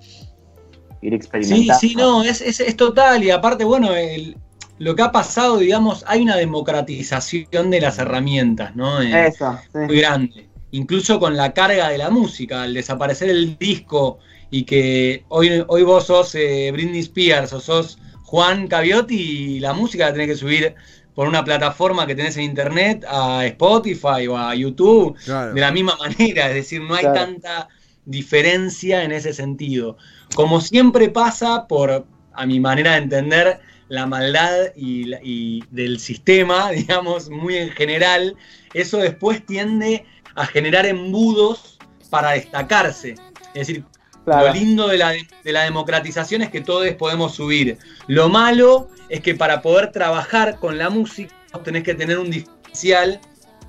ir 1.03 1.11
Sí, 1.11 1.17
experimentando. 1.17 1.75
sí, 1.81 1.95
no, 1.97 2.23
es, 2.23 2.41
es, 2.43 2.61
es 2.61 2.77
total. 2.77 3.25
Y 3.25 3.33
aparte, 3.33 3.65
bueno, 3.65 3.93
el- 3.97 4.37
lo 4.79 4.95
que 4.95 5.03
ha 5.03 5.11
pasado, 5.11 5.59
digamos, 5.59 6.05
hay 6.07 6.23
una 6.23 6.37
democratización 6.37 7.71
de 7.73 7.81
las 7.81 7.99
herramientas, 7.99 8.77
¿no? 8.77 9.03
Eh, 9.03 9.27
Eso, 9.27 9.59
sí. 9.73 9.79
muy 9.81 10.01
grande. 10.01 10.49
Incluso 10.71 11.19
con 11.19 11.37
la 11.37 11.53
carga 11.53 11.89
de 11.89 11.99
la 11.99 12.09
música, 12.11 12.63
al 12.63 12.73
desaparecer 12.73 13.29
el 13.31 13.59
disco 13.59 14.21
y 14.51 14.65
que 14.65 15.25
hoy, 15.29 15.65
hoy 15.69 15.83
vos 15.83 16.07
sos 16.07 16.35
eh, 16.35 16.71
Britney 16.73 17.01
Spears 17.01 17.53
o 17.53 17.61
sos 17.61 17.99
Juan 18.25 18.67
Caviotti 18.69 19.17
y 19.57 19.61
la 19.61 19.73
música 19.73 20.07
la 20.07 20.13
tenés 20.13 20.29
que 20.29 20.37
subir 20.37 20.75
por 21.15 21.29
una 21.29 21.45
plataforma 21.45 22.07
que 22.07 22.15
tenés 22.15 22.37
en 22.37 22.45
internet 22.45 23.05
a 23.09 23.45
Spotify 23.47 24.27
o 24.29 24.37
a 24.39 24.55
YouTube 24.55 25.17
Claro. 25.25 25.53
de 25.55 25.61
la 25.61 25.71
misma 25.73 25.97
manera, 26.01 26.49
es 26.49 26.55
decir, 26.55 26.81
no 26.81 26.95
hay 26.95 27.03
Claro. 27.03 27.15
tanta 27.21 27.69
diferencia 28.05 29.05
en 29.05 29.13
ese 29.13 29.33
sentido. 29.33 29.97
Como 30.35 30.61
siempre 30.61 31.09
pasa 31.09 31.67
por, 31.67 32.07
a 32.33 32.47
mi 32.47 32.61
manera 32.61 32.93
de 32.93 32.99
entender, 32.99 33.61
la 33.89 34.07
maldad 34.07 34.73
y 34.77 35.65
del 35.71 35.99
sistema, 35.99 36.71
digamos, 36.73 37.29
muy 37.29 37.57
en 37.57 37.71
general, 37.71 38.37
eso 38.73 38.99
después 38.99 39.45
tiende 39.45 40.05
a 40.37 40.47
generar 40.47 40.87
embudos 40.87 41.79
para 42.09 42.33
destacarse. 42.33 43.15
Es 43.55 43.67
decir, 43.67 43.85
Claro. 44.31 44.47
lo 44.47 44.55
lindo 44.55 44.87
de 44.87 44.97
la, 44.97 45.13
de 45.13 45.53
la 45.53 45.65
democratización 45.65 46.43
es 46.43 46.51
que 46.51 46.61
todos 46.61 46.89
podemos 46.91 47.35
subir. 47.35 47.79
Lo 48.07 48.29
malo 48.29 48.89
es 49.09 49.21
que 49.23 49.35
para 49.35 49.61
poder 49.61 49.91
trabajar 49.91 50.59
con 50.61 50.79
la 50.79 50.89
música 50.89 51.35
tenés 51.65 51.83
que 51.83 51.95
tener 51.95 52.17
un 52.17 52.31
diferencial 52.31 53.21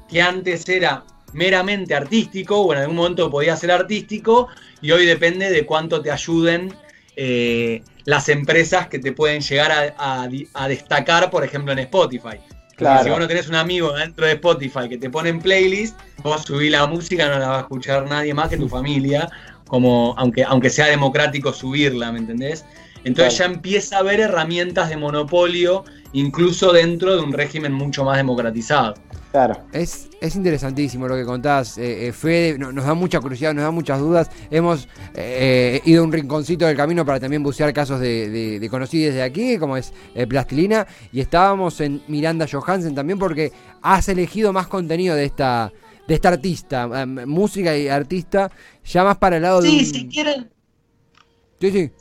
que 0.08 0.22
antes 0.22 0.70
era 0.70 1.04
meramente 1.34 1.96
artístico 1.96 2.62
o 2.62 2.74
en 2.74 2.80
algún 2.80 2.96
momento 2.96 3.32
podía 3.32 3.56
ser 3.56 3.72
artístico 3.72 4.50
y 4.84 4.92
hoy 4.92 5.08
depende 5.08 5.50
de 5.50 5.66
cuánto 5.66 6.02
te 6.02 6.12
ayuden 6.12 6.76
eh, 7.16 7.82
las 8.06 8.30
empresas 8.30 8.88
que 8.88 9.00
te 9.00 9.14
pueden 9.14 9.42
llegar 9.42 9.96
a, 9.98 10.30
a 10.54 10.68
destacar, 10.68 11.32
por 11.32 11.44
ejemplo, 11.44 11.72
en 11.72 11.80
Spotify. 11.80 12.38
Claro. 12.76 13.04
Si 13.04 13.10
vos 13.12 13.20
no 13.20 13.28
tenés 13.28 13.48
un 13.48 13.56
amigo 13.56 13.94
dentro 13.94 14.26
de 14.26 14.34
Spotify 14.34 14.90
que 14.90 14.98
te 14.98 15.10
pone 15.10 15.30
en 15.30 15.40
playlist, 15.40 16.00
vos 16.24 16.42
subís 16.42 16.72
la 16.72 16.88
música, 16.88 17.28
no 17.30 17.38
la 17.38 17.48
va 17.48 17.58
a 17.58 17.62
escuchar 17.62 18.10
nadie 18.10 18.34
más 18.34 18.50
que 18.50 18.58
tu 18.58 18.68
familia, 18.78 19.30
como 19.72 20.14
aunque, 20.18 20.44
aunque 20.44 20.70
sea 20.70 20.88
democrático 20.88 21.54
subirla, 21.54 22.12
¿me 22.12 22.20
entendés? 22.20 22.66
Entonces 23.06 23.36
Claro. 23.38 23.52
ya 23.54 23.56
empieza 23.56 23.96
a 23.96 24.00
haber 24.02 24.20
herramientas 24.20 24.90
de 24.90 24.98
monopolio, 24.98 25.86
incluso 26.12 26.74
dentro 26.74 27.16
de 27.16 27.22
un 27.24 27.32
régimen 27.32 27.72
mucho 27.72 28.04
más 28.04 28.18
democratizado. 28.18 28.96
Claro. 29.32 29.62
Es, 29.72 30.10
es 30.20 30.36
interesantísimo 30.36 31.08
lo 31.08 31.16
que 31.16 31.24
contás, 31.24 31.78
eh, 31.78 32.08
eh, 32.08 32.12
Fede. 32.12 32.60
no- 32.60 32.74
nos 32.74 32.84
da 32.86 32.94
mucha 32.94 33.22
curiosidad, 33.22 33.54
nos 33.54 33.64
da 33.64 33.72
muchas 33.72 33.98
dudas. 34.02 34.30
Hemos 34.52 34.90
eh, 35.14 35.80
ido 35.86 36.02
a 36.02 36.06
un 36.06 36.12
rinconcito 36.12 36.66
del 36.66 36.76
camino 36.76 37.06
para 37.06 37.22
también 37.22 37.42
bucear 37.42 37.72
casos 37.72 38.02
de, 38.02 38.30
de, 38.30 38.60
de 38.60 38.70
conocidos 38.70 39.16
de 39.16 39.24
aquí, 39.24 39.58
como 39.58 39.78
es 39.78 39.94
eh, 40.14 40.28
Plastilina. 40.28 40.86
Y 41.14 41.22
estábamos 41.22 41.80
en 41.80 42.02
Miranda 42.10 42.46
Johansen 42.52 42.94
también 42.94 43.18
porque 43.18 43.54
has 43.82 44.10
elegido 44.10 44.52
más 44.52 44.68
contenido 44.68 45.16
de 45.16 45.24
esta, 45.24 45.72
de 46.08 46.16
esta 46.16 46.30
artista, 46.30 46.90
eh, 47.02 47.06
música 47.06 47.78
y 47.78 47.88
artista, 47.88 48.52
ya 48.84 49.04
más 49.04 49.18
para 49.18 49.38
el 49.38 49.44
lado 49.44 49.62
de. 49.62 49.70
Sí, 49.70 49.78
un- 49.80 49.86
si 49.86 50.08
quieren, 50.10 50.52
Sí, 51.60 51.72
sí. 51.72 51.92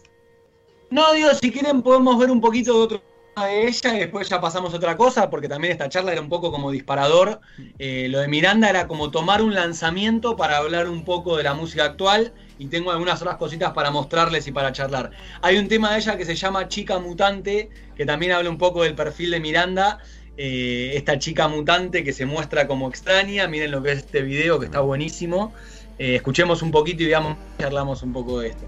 No, 0.91 1.13
digo, 1.15 1.29
si 1.41 1.53
quieren 1.53 1.83
podemos 1.83 2.19
ver 2.19 2.31
un 2.31 2.41
poquito 2.41 2.73
de 2.75 2.81
otro 2.85 3.03
tema 3.35 3.47
de 3.47 3.69
ella 3.69 3.95
y 3.95 3.99
después 4.01 4.29
ya 4.29 4.41
pasamos 4.41 4.75
a 4.75 4.77
otra 4.77 4.97
cosa, 4.97 5.31
porque 5.31 5.49
también 5.49 5.73
esta 5.73 5.89
charla 5.89 6.13
era 6.13 6.21
un 6.21 6.29
poco 6.29 6.51
como 6.51 6.71
disparador. 6.73 7.41
Eh, 7.79 8.09
lo 8.11 8.19
de 8.19 8.29
Miranda 8.29 8.69
era 8.69 8.89
como 8.89 9.11
tomar 9.11 9.41
un 9.41 9.55
lanzamiento 9.55 10.37
para 10.37 10.57
hablar 10.59 10.89
un 10.89 11.05
poco 11.05 11.37
de 11.37 11.45
la 11.45 11.55
música 11.55 11.85
actual 11.85 12.35
y 12.59 12.69
tengo 12.69 12.91
algunas 12.91 13.23
otras 13.23 13.37
cositas 13.37 13.73
para 13.73 13.91
mostrarles 13.93 14.47
y 14.49 14.53
para 14.53 14.73
charlar. 14.73 15.13
Hay 15.43 15.59
un 15.59 15.69
tema 15.69 15.93
de 15.93 15.99
ella 15.99 16.17
que 16.17 16.25
se 16.25 16.35
llama 16.35 16.67
Chica 16.69 16.99
Mutante, 16.99 17.71
que 17.95 18.05
también 18.05 18.33
habla 18.33 18.51
un 18.51 18.59
poco 18.59 18.83
del 18.83 18.95
perfil 18.97 19.31
de 19.31 19.41
Miranda. 19.41 19.99
Eh, 20.43 20.97
esta 20.97 21.19
chica 21.19 21.49
mutante 21.49 22.03
que 22.03 22.15
se 22.15 22.25
muestra 22.25 22.67
como 22.67 22.89
extraña, 22.89 23.47
miren 23.47 23.73
lo 23.73 23.83
que 23.83 23.93
es 23.93 23.99
este 23.99 24.23
video 24.23 24.59
que 24.59 24.65
está 24.65 24.81
buenísimo. 24.81 25.53
Eh, 25.99 26.15
escuchemos 26.15 26.63
un 26.63 26.71
poquito 26.71 27.03
y 27.03 27.09
veamos, 27.09 27.37
charlamos 27.59 28.03
un 28.03 28.15
poco 28.15 28.41
de 28.41 28.49
esto. 28.49 28.65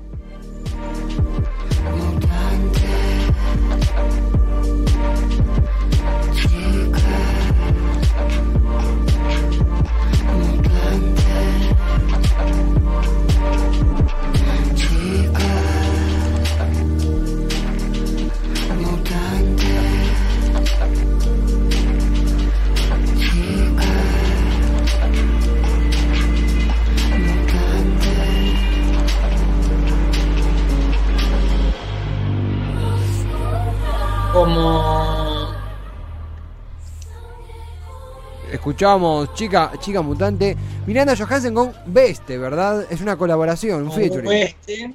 Escuchábamos 38.62 39.34
Chica, 39.34 39.72
Chica 39.80 40.02
Mutante. 40.02 40.56
Miranda 40.86 41.16
Johansen 41.16 41.52
con 41.52 41.72
Beste, 41.86 42.38
¿verdad? 42.38 42.86
Es 42.92 43.00
una 43.00 43.16
colaboración, 43.16 43.82
un 43.82 43.90
featuring. 43.90 44.30
este. 44.30 44.94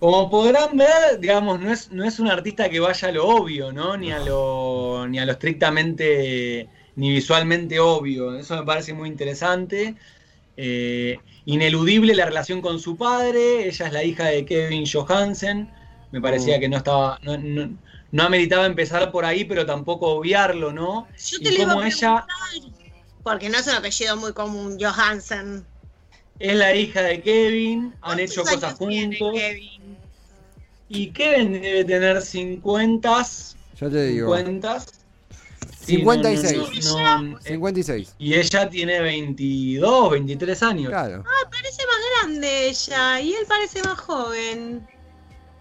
Como 0.00 0.28
podrán 0.28 0.76
ver, 0.76 1.20
digamos, 1.20 1.60
no 1.60 1.72
es, 1.72 1.92
no 1.92 2.02
es 2.04 2.18
un 2.18 2.26
artista 2.26 2.68
que 2.68 2.80
vaya 2.80 3.06
a 3.08 3.12
lo 3.12 3.28
obvio, 3.28 3.70
¿no? 3.70 3.96
Ni 3.96 4.10
a 4.10 4.18
lo, 4.18 5.06
ni 5.08 5.20
a 5.20 5.24
lo 5.24 5.30
estrictamente, 5.30 6.68
ni 6.96 7.10
visualmente 7.10 7.78
obvio. 7.78 8.34
Eso 8.36 8.56
me 8.56 8.64
parece 8.64 8.92
muy 8.92 9.08
interesante. 9.08 9.94
Eh, 10.56 11.16
ineludible 11.44 12.12
la 12.16 12.24
relación 12.26 12.60
con 12.60 12.80
su 12.80 12.96
padre. 12.96 13.68
Ella 13.68 13.86
es 13.86 13.92
la 13.92 14.02
hija 14.02 14.24
de 14.24 14.44
Kevin 14.44 14.84
Johansen. 14.84 15.70
Me 16.10 16.20
parecía 16.20 16.56
Mm. 16.56 16.60
que 16.60 16.68
no 16.68 16.76
estaba, 16.78 17.20
no, 17.22 17.38
no, 17.38 17.70
no 18.14 18.22
ameritaba 18.22 18.64
empezar 18.64 19.10
por 19.10 19.24
ahí, 19.24 19.44
pero 19.44 19.66
tampoco 19.66 20.06
obviarlo, 20.06 20.72
¿no? 20.72 21.08
Yo 21.18 21.38
Y 21.40 21.42
te 21.42 21.62
a 21.64 21.66
como 21.66 21.82
ella 21.82 22.24
porque 23.24 23.48
no 23.48 23.58
es 23.58 23.66
un 23.66 23.74
apellido 23.74 24.16
muy 24.16 24.32
común, 24.32 24.78
Johansen. 24.80 25.66
es 26.38 26.54
la 26.54 26.76
hija 26.76 27.02
de 27.02 27.20
Kevin, 27.20 27.92
han 28.02 28.20
hecho 28.20 28.42
¿Cuántos 28.42 28.60
cosas 28.60 28.78
juntos. 28.78 29.32
Kevin? 29.34 29.98
Y 30.88 31.10
Kevin 31.10 31.60
debe 31.60 31.84
tener 31.84 32.22
50, 32.22 33.26
Ya 33.80 33.90
te 33.90 34.06
digo. 34.06 34.36
50. 34.36 34.80
Sí, 35.80 35.96
56. 35.96 36.84
no, 36.84 36.98
no, 37.00 37.22
no, 37.22 37.38
eh, 37.38 37.42
56. 37.48 38.14
y 38.18 38.34
ella 38.34 38.68
tiene 38.70 39.00
22, 39.00 40.10
23 40.12 40.62
años. 40.62 40.90
Claro. 40.90 41.24
Parece 41.50 41.82
más 41.84 41.96
grande 42.20 42.68
ella 42.68 43.20
y 43.20 43.32
él 43.32 43.44
parece 43.48 43.82
más 43.82 43.98
joven. 43.98 44.86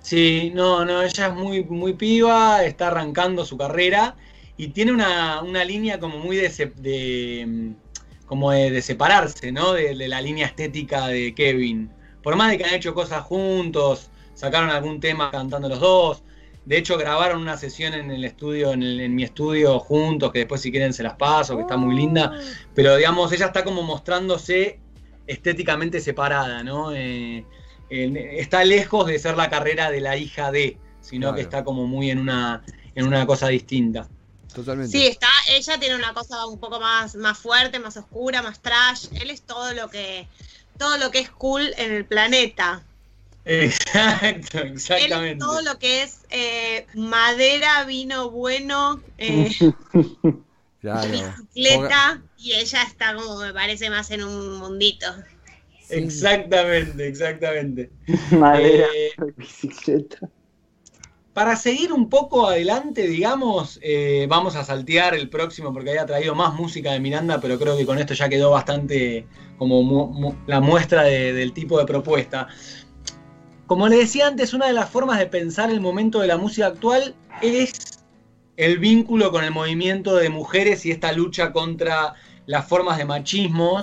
Sí, 0.03 0.51
no, 0.53 0.83
no, 0.85 1.01
ella 1.01 1.27
es 1.27 1.33
muy, 1.33 1.63
muy 1.65 1.93
piba, 1.93 2.63
está 2.65 2.87
arrancando 2.89 3.45
su 3.45 3.57
carrera 3.57 4.17
y 4.57 4.69
tiene 4.69 4.91
una, 4.91 5.41
una 5.41 5.63
línea 5.63 5.99
como 5.99 6.19
muy 6.19 6.35
de, 6.37 6.49
de, 6.75 7.45
mm, 7.47 8.25
como 8.25 8.51
de, 8.51 8.69
de 8.71 8.81
separarse, 8.81 9.51
¿no? 9.53 9.73
De, 9.73 9.95
de 9.95 10.07
la 10.09 10.21
línea 10.21 10.47
estética 10.47 11.07
de 11.07 11.33
Kevin. 11.33 11.95
Por 12.21 12.35
más 12.35 12.51
de 12.51 12.57
que 12.57 12.65
han 12.65 12.73
hecho 12.73 12.93
cosas 12.93 13.23
juntos, 13.23 14.11
sacaron 14.33 14.69
algún 14.71 14.99
tema 14.99 15.31
cantando 15.31 15.69
los 15.69 15.79
dos. 15.79 16.23
De 16.65 16.77
hecho, 16.77 16.97
grabaron 16.97 17.41
una 17.41 17.57
sesión 17.57 17.93
en 17.93 18.11
el 18.11 18.25
estudio, 18.25 18.73
en, 18.73 18.83
el- 18.83 18.99
en 19.01 19.15
mi 19.15 19.23
estudio 19.23 19.79
juntos, 19.79 20.31
que 20.33 20.39
después 20.39 20.61
si 20.61 20.71
quieren 20.71 20.93
se 20.93 21.03
las 21.03 21.15
paso, 21.15 21.55
que 21.55 21.61
está 21.63 21.77
muy 21.77 21.95
linda. 21.95 22.33
Pero 22.73 22.95
digamos, 22.97 23.31
ella 23.33 23.47
está 23.47 23.63
como 23.63 23.83
mostrándose 23.83 24.81
estéticamente 25.27 25.99
separada, 26.01 26.63
¿no? 26.63 26.93
Eh, 26.93 27.47
en- 27.93 28.17
está 28.17 28.63
lejos 28.65 29.06
de 29.08 29.19
ser 29.19 29.36
la 29.38 29.49
carrera 29.49 29.91
de 29.91 30.01
la 30.01 30.17
hija 30.17 30.51
de, 30.51 30.77
sino 31.01 31.27
Claro. 31.27 31.36
que 31.36 31.41
está 31.41 31.63
como 31.63 31.86
muy 31.88 32.10
en 32.10 32.19
una, 32.19 32.63
en 32.95 33.06
una 33.08 33.25
cosa 33.25 33.47
distinta. 33.49 34.08
Totalmente. 34.53 34.91
Sí, 34.91 35.08
está, 35.08 35.29
ella 35.49 35.79
tiene 35.79 35.95
una 35.95 36.13
cosa 36.13 36.45
un 36.45 36.60
poco 36.60 36.79
más, 36.79 37.15
más 37.15 37.38
fuerte, 37.38 37.79
más 37.79 37.97
oscura, 37.97 38.41
más 38.41 38.62
trash. 38.62 39.08
Él 39.19 39.29
es 39.32 39.41
todo 39.41 39.73
lo 39.73 39.89
que, 39.89 40.27
todo 40.77 40.97
lo 40.97 41.10
que 41.12 41.19
es 41.19 41.29
cool 41.32 41.73
en 41.77 41.91
el 41.91 42.06
planeta. 42.06 42.84
Exacto, 43.45 44.60
Él 44.60 44.67
es 44.75 44.89
exactamente. 44.89 45.39
todo 45.39 45.62
lo 45.63 45.77
que 45.79 46.03
es 46.03 46.19
eh, 46.29 46.88
madera, 46.93 47.84
vino 47.84 48.29
bueno, 48.29 49.01
eh, 49.17 49.49
Claro. 50.82 51.08
bicicleta, 51.53 52.21
y 52.38 52.53
ella 52.53 52.84
está 52.84 53.15
como 53.15 53.38
me 53.38 53.53
parece 53.53 53.89
más 53.89 54.12
en 54.12 54.23
un 54.23 54.58
mundito. 54.60 55.08
Exactamente, 55.97 57.08
exactamente. 57.08 57.91
Madera, 58.32 58.88
Eh, 58.93 59.12
bicicleta. 59.38 60.29
Para 61.34 61.56
seguir 61.56 61.91
un 61.91 62.10
poco 62.10 62.47
adelante, 62.47 63.08
digamos, 63.08 63.79
eh, 63.82 64.27
vamos 64.29 64.56
a 64.56 64.63
saltear 64.63 65.15
el 65.15 65.29
próximo 65.29 65.73
porque 65.73 65.89
había 65.89 66.06
traído 66.06 66.36
más 66.36 66.53
música 66.53 66.91
de 66.91 66.99
Miranda, 66.99 67.41
pero 67.41 67.58
creo 67.58 67.75
que 67.75 67.88
con 67.88 67.97
esto 67.97 68.13
ya 68.13 68.29
quedó 68.29 68.51
bastante 68.51 69.25
como 69.58 69.82
mu- 69.82 70.08
mu- 70.08 70.36
la 70.45 70.62
muestra 70.62 71.01
de- 71.03 71.34
del 71.34 71.51
tipo 71.53 71.79
de 71.79 71.86
propuesta. 71.86 72.47
Como 73.65 73.88
le 73.88 73.97
decía 73.97 74.27
antes, 74.27 74.53
una 74.53 74.67
de 74.67 74.73
las 74.73 74.89
formas 74.91 75.17
de 75.17 75.25
pensar 75.25 75.71
el 75.71 75.82
momento 75.82 76.19
de 76.19 76.27
la 76.27 76.38
música 76.38 76.67
actual 76.67 77.15
es 77.41 77.73
el 78.56 78.77
vínculo 78.77 79.32
con 79.32 79.43
el 79.43 79.49
movimiento 79.49 80.15
de 80.15 80.29
mujeres 80.29 80.86
y 80.86 80.91
esta 80.91 81.12
lucha 81.13 81.51
contra 81.51 82.13
las 82.45 82.67
formas 82.67 82.99
de 82.99 83.06
machismo, 83.06 83.82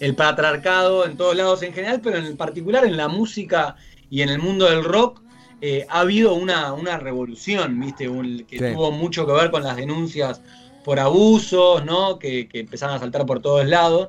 el 0.00 0.14
patriarcado 0.14 1.04
en 1.06 1.16
todos 1.16 1.36
lados 1.36 1.62
en 1.62 1.72
general, 1.72 2.00
pero 2.02 2.18
en 2.18 2.36
particular 2.36 2.84
en 2.84 2.96
la 2.96 3.08
música 3.08 3.76
y 4.10 4.22
en 4.22 4.28
el 4.28 4.38
mundo 4.38 4.66
del 4.66 4.84
rock 4.84 5.20
eh, 5.60 5.86
ha 5.88 6.00
habido 6.00 6.34
una, 6.34 6.72
una 6.72 6.98
revolución, 6.98 7.80
¿viste? 7.80 8.08
Un- 8.08 8.44
que 8.48 8.58
Sí. 8.58 8.74
tuvo 8.74 8.92
mucho 8.92 9.26
que 9.26 9.32
ver 9.32 9.50
con 9.50 9.62
las 9.64 9.76
denuncias 9.76 10.40
por 10.84 11.00
abusos, 11.00 11.84
¿no? 11.84 12.18
Que, 12.18 12.48
que 12.48 12.60
empezaron 12.60 12.94
a 12.96 12.98
saltar 13.00 13.26
por 13.26 13.40
todos 13.40 13.66
lados. 13.66 14.08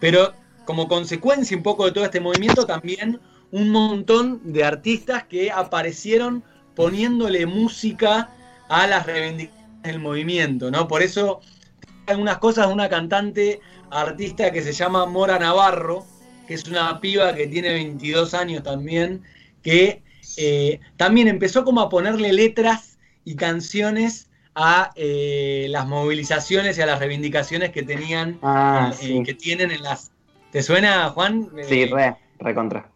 Pero 0.00 0.32
como 0.64 0.86
consecuencia 0.88 1.56
un 1.56 1.62
poco 1.62 1.84
de 1.84 1.92
todo 1.92 2.04
este 2.04 2.20
movimiento, 2.20 2.64
también 2.64 3.20
un 3.50 3.70
montón 3.70 4.40
de 4.52 4.64
artistas 4.64 5.24
que 5.24 5.50
aparecieron 5.50 6.44
poniéndole 6.74 7.44
música 7.46 8.30
a 8.68 8.86
las 8.86 9.04
reivindicaciones 9.06 9.82
del 9.82 9.98
movimiento, 10.00 10.70
¿no? 10.70 10.88
Por 10.88 11.02
eso 11.02 11.40
algunas 12.06 12.38
cosas 12.38 12.68
de 12.68 12.72
una 12.74 12.88
cantante 12.88 13.60
artista 14.00 14.50
que 14.52 14.62
se 14.62 14.72
llama 14.72 15.06
Mora 15.06 15.38
Navarro, 15.38 16.06
que 16.46 16.54
es 16.54 16.66
una 16.68 17.00
piba 17.00 17.34
que 17.34 17.46
tiene 17.46 17.70
22 17.70 18.34
años 18.34 18.62
también, 18.62 19.22
que 19.62 20.02
eh, 20.36 20.80
también 20.96 21.28
empezó 21.28 21.64
como 21.64 21.80
a 21.80 21.88
ponerle 21.88 22.32
letras 22.32 22.98
y 23.24 23.36
canciones 23.36 24.28
a 24.54 24.92
eh, 24.96 25.66
las 25.70 25.86
movilizaciones 25.88 26.78
y 26.78 26.82
a 26.82 26.86
las 26.86 26.98
reivindicaciones 27.00 27.70
que 27.70 27.82
tenían, 27.82 28.38
Ah, 28.42 28.92
eh, 28.92 28.96
sí. 29.06 29.22
que 29.24 29.34
tienen 29.34 29.70
en 29.70 29.82
las... 29.82 30.12
¿Te 30.52 30.62
suena, 30.62 31.08
Juan? 31.10 31.50
Sí, 31.68 31.86
re, 31.86 32.14
re 32.38 32.54
contra. 32.54 32.88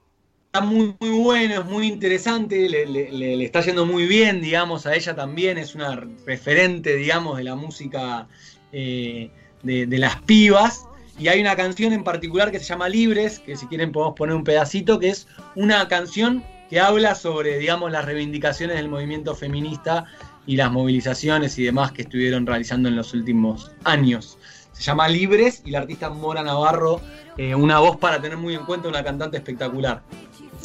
está 0.47 0.61
muy, 0.65 0.95
muy 1.01 1.11
bueno, 1.11 1.55
es 1.61 1.65
muy 1.65 1.89
interesante, 1.89 2.69
le, 2.69 2.87
le- 2.87 3.11
le- 3.13 3.37
le 3.37 3.45
está 3.45 3.61
yendo 3.63 3.85
muy 3.87 4.07
bien, 4.07 4.41
digamos, 4.41 4.87
a 4.87 4.95
ella 4.95 5.15
también, 5.17 5.59
es 5.59 5.75
una 5.75 5.97
referente, 6.27 6.95
digamos, 6.97 7.37
de 7.39 7.45
la 7.45 7.57
música 7.57 8.29
eh, 8.73 9.31
de, 9.63 9.87
de 9.87 9.99
las 9.99 10.23
pibas. 10.23 10.88
Y 11.19 11.29
hay 11.29 11.41
una 11.41 11.57
canción 11.57 11.93
en 11.93 12.05
particular 12.05 12.51
que 12.53 12.61
se 12.61 12.67
llama 12.67 12.89
Libres, 12.89 13.41
que 13.41 13.57
si 13.57 13.67
quieren 13.67 13.91
podemos 13.91 14.15
poner 14.15 14.37
un 14.37 14.45
pedacito, 14.45 14.99
que 14.99 15.11
es 15.11 15.27
una 15.57 15.89
canción 15.89 16.45
que 16.71 16.81
habla 16.81 17.15
sobre, 17.15 17.59
digamos, 17.59 17.91
las 17.91 18.05
reivindicaciones 18.05 18.77
del 18.77 18.89
movimiento 18.89 19.35
feminista 19.35 20.05
y 20.47 20.57
las 20.57 20.71
movilizaciones 20.71 21.59
y 21.59 21.65
demás 21.65 21.93
que 21.93 22.03
estuvieron 22.03 22.47
realizando 22.47 22.89
en 22.89 22.97
los 22.97 23.15
últimos 23.15 23.73
años. 23.85 24.39
Se 24.73 24.83
llama 24.83 25.09
Libres 25.09 25.63
y 25.65 25.73
la 25.73 25.81
artista 25.81 26.09
Mora 26.09 26.43
Navarro, 26.43 27.01
eh, 27.37 27.55
una 27.55 27.81
voz 27.81 27.97
para 27.97 28.21
tener 28.21 28.39
muy 28.39 28.55
en 28.55 28.65
cuenta, 28.65 28.89
una 28.89 29.03
cantante 29.03 29.39
espectacular. 29.39 30.03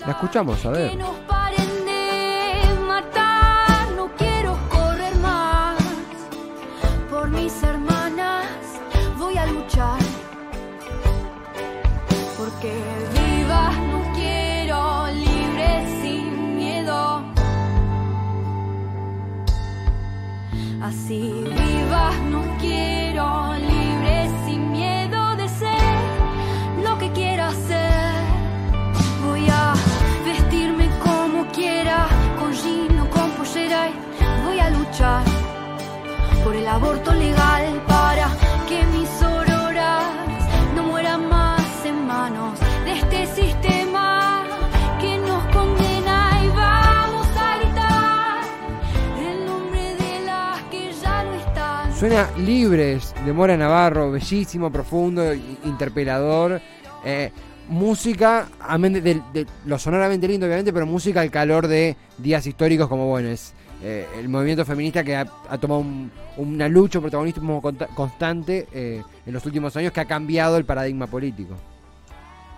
La 0.06 0.12
escuchamos, 0.12 0.64
a 0.66 0.70
ver. 0.70 0.92
De 53.34 53.38
Mora 53.38 53.58
Navarro, 53.58 54.12
bellísimo, 54.12 54.72
profundo, 54.72 55.34
interpelador. 55.66 56.62
Eh, 57.04 57.32
música, 57.68 58.48
amén 58.60 58.94
de, 58.94 59.02
de- 59.02 59.22
de 59.34 59.48
lo 59.66 59.80
sonoramente 59.80 60.28
lindo, 60.28 60.46
obviamente, 60.46 60.72
pero 60.72 60.86
música 60.86 61.22
al 61.22 61.32
calor 61.32 61.68
de 61.68 61.96
días 62.18 62.46
históricos 62.46 62.88
como, 62.88 63.08
bueno, 63.08 63.30
es 63.30 63.54
eh, 63.82 64.08
el 64.20 64.30
movimiento 64.30 64.64
feminista 64.66 65.04
que 65.04 65.16
ha, 65.16 65.26
ha 65.50 65.58
tomado 65.58 65.82
un- 65.82 66.12
una 66.38 66.68
lucha, 66.70 67.00
un 67.00 67.04
protagonismo 67.04 67.62
constante 67.96 68.68
eh, 68.72 69.02
en 69.26 69.34
los 69.34 69.44
últimos 69.46 69.76
años 69.78 69.92
que 69.92 70.02
ha 70.02 70.06
cambiado 70.06 70.58
el 70.58 70.66
paradigma 70.66 71.08
político. 71.08 71.56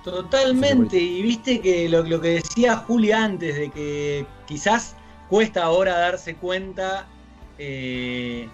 Totalmente, 0.04 0.98
y 0.98 1.22
viste 1.24 1.62
que 1.62 1.88
lo, 1.90 2.04
lo 2.04 2.20
que 2.22 2.30
decía 2.42 2.78
Julia 2.78 3.24
antes, 3.24 3.56
de 3.56 3.72
que 3.72 4.26
quizás 4.46 4.96
cuesta 5.30 5.64
ahora 5.64 5.98
darse 5.98 6.36
cuenta 6.36 7.08
eh, 7.58 8.48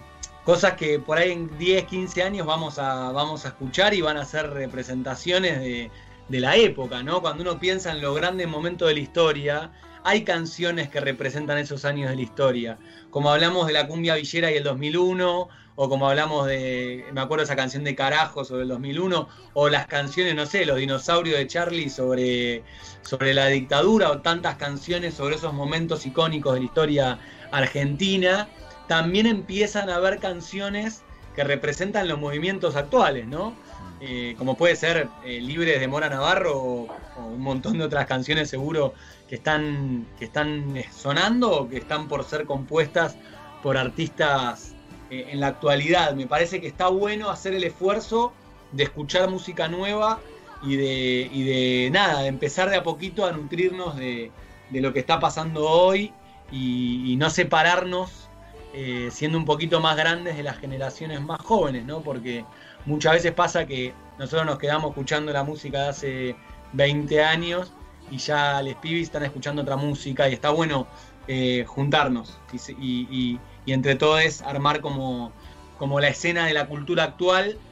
cosas 0.44 0.74
que 0.74 0.98
por 0.98 1.18
ahí 1.18 1.32
en 1.32 1.58
10, 1.58 1.84
15 1.84 2.22
años 2.22 2.46
vamos 2.46 2.78
a, 2.78 3.12
vamos 3.12 3.44
a 3.44 3.48
escuchar 3.48 3.94
y 3.94 4.00
van 4.00 4.16
a 4.16 4.24
ser 4.24 4.50
representaciones 4.50 5.60
de, 5.60 5.90
de 6.28 6.40
la 6.40 6.56
época, 6.56 7.02
¿no? 7.02 7.20
Cuando 7.20 7.42
uno 7.42 7.58
piensa 7.58 7.92
en 7.92 8.00
los 8.00 8.14
grandes 8.16 8.48
momentos 8.48 8.88
de 8.88 8.94
la 8.94 9.00
historia, 9.00 9.70
hay 10.04 10.24
canciones 10.24 10.88
que 10.88 11.00
representan 11.00 11.58
esos 11.58 11.84
años 11.84 12.10
de 12.10 12.16
la 12.16 12.22
historia, 12.22 12.78
como 13.10 13.30
hablamos 13.30 13.66
de 13.66 13.72
la 13.72 13.86
cumbia 13.86 14.16
villera 14.16 14.50
y 14.50 14.56
el 14.56 14.64
2001, 14.64 15.48
o 15.74 15.88
como 15.88 16.08
hablamos 16.08 16.46
de, 16.46 17.04
me 17.12 17.20
acuerdo 17.20 17.44
esa 17.44 17.56
canción 17.56 17.84
de 17.84 17.94
Carajo 17.94 18.44
sobre 18.44 18.62
el 18.62 18.68
2001, 18.68 19.28
o 19.54 19.68
las 19.68 19.86
canciones, 19.86 20.34
no 20.34 20.46
sé, 20.46 20.66
los 20.66 20.76
dinosaurios 20.76 21.38
de 21.38 21.46
Charlie 21.46 21.88
sobre, 21.88 22.62
sobre 23.02 23.32
la 23.32 23.46
dictadura, 23.46 24.10
o 24.10 24.20
tantas 24.20 24.56
canciones 24.56 25.14
sobre 25.14 25.36
esos 25.36 25.52
momentos 25.54 26.04
icónicos 26.04 26.54
de 26.54 26.60
la 26.60 26.66
historia 26.66 27.18
argentina, 27.52 28.48
también 28.92 29.24
empiezan 29.24 29.88
a 29.88 29.94
haber 29.96 30.18
canciones 30.18 31.00
que 31.34 31.44
representan 31.44 32.08
los 32.08 32.20
movimientos 32.20 32.76
actuales, 32.76 33.26
¿no? 33.26 33.54
Eh, 34.02 34.34
como 34.36 34.54
puede 34.54 34.76
ser 34.76 35.08
eh, 35.24 35.40
Libres 35.40 35.80
de 35.80 35.88
Mora 35.88 36.10
Navarro 36.10 36.58
o, 36.58 36.88
un 37.24 37.40
montón 37.40 37.78
de 37.78 37.84
otras 37.84 38.04
canciones 38.04 38.50
seguro 38.50 38.92
que 39.30 39.36
están, 39.36 40.06
que 40.18 40.26
están 40.26 40.76
eh, 40.76 40.86
sonando 40.94 41.62
o 41.62 41.68
que 41.70 41.78
están 41.78 42.06
por 42.06 42.22
ser 42.24 42.44
compuestas 42.44 43.16
por 43.62 43.78
artistas 43.78 44.74
en 45.08 45.40
la 45.40 45.46
actualidad. 45.46 46.12
Me 46.12 46.26
parece 46.26 46.60
que 46.60 46.66
está 46.66 46.88
bueno 46.88 47.30
hacer 47.30 47.54
el 47.54 47.64
esfuerzo 47.64 48.34
de 48.72 48.82
escuchar 48.82 49.30
música 49.30 49.68
nueva 49.68 50.20
y 50.62 50.76
de, 50.76 51.30
y 51.32 51.44
de 51.44 51.90
nada, 51.90 52.20
de 52.20 52.28
empezar 52.28 52.68
de 52.68 52.76
a 52.76 52.82
poquito 52.82 53.24
a 53.24 53.32
nutrirnos 53.32 53.96
de, 53.96 54.30
de 54.68 54.80
lo 54.82 54.92
que 54.92 54.98
está 54.98 55.18
pasando 55.18 55.66
hoy 55.66 56.12
y 56.50 57.16
no 57.16 57.30
separarnos 57.30 58.28
eh, 58.72 59.10
siendo 59.12 59.38
un 59.38 59.44
poquito 59.44 59.80
más 59.80 59.96
grandes 59.96 60.36
de 60.36 60.42
las 60.42 60.58
generaciones 60.58 61.20
más 61.20 61.38
jóvenes, 61.42 61.84
¿no? 61.84 62.02
Porque 62.02 62.46
muchas 62.84 63.14
veces 63.14 63.32
pasa 63.32 63.66
que 63.66 63.94
nosotros 64.18 64.46
nos 64.46 64.58
quedamos 64.58 64.90
escuchando 64.90 65.32
la 65.32 65.44
música 65.44 65.82
de 65.84 65.88
hace 65.88 66.36
20 66.72 67.22
años 67.22 67.76
y 68.08 68.18
ya 68.18 68.62
los 68.62 68.74
pibis 68.76 69.04
están 69.04 69.24
escuchando 69.24 69.62
otra 69.62 69.76
música 69.76 70.28
y 70.28 70.34
está 70.34 70.50
bueno 70.50 70.88
eh, 71.26 71.64
juntarnos 71.66 72.40
y, 72.52 72.56
y- 72.72 73.08
y- 73.10 73.40
y 73.64 73.72
entre 73.72 73.94
todos 73.96 74.42
armar 74.42 74.80
como, 74.80 75.32
como 75.76 76.00
la 76.00 76.08
escena 76.08 76.46
de 76.46 76.54
la 76.54 76.66
cultura 76.66 77.04
actual, 77.04 77.62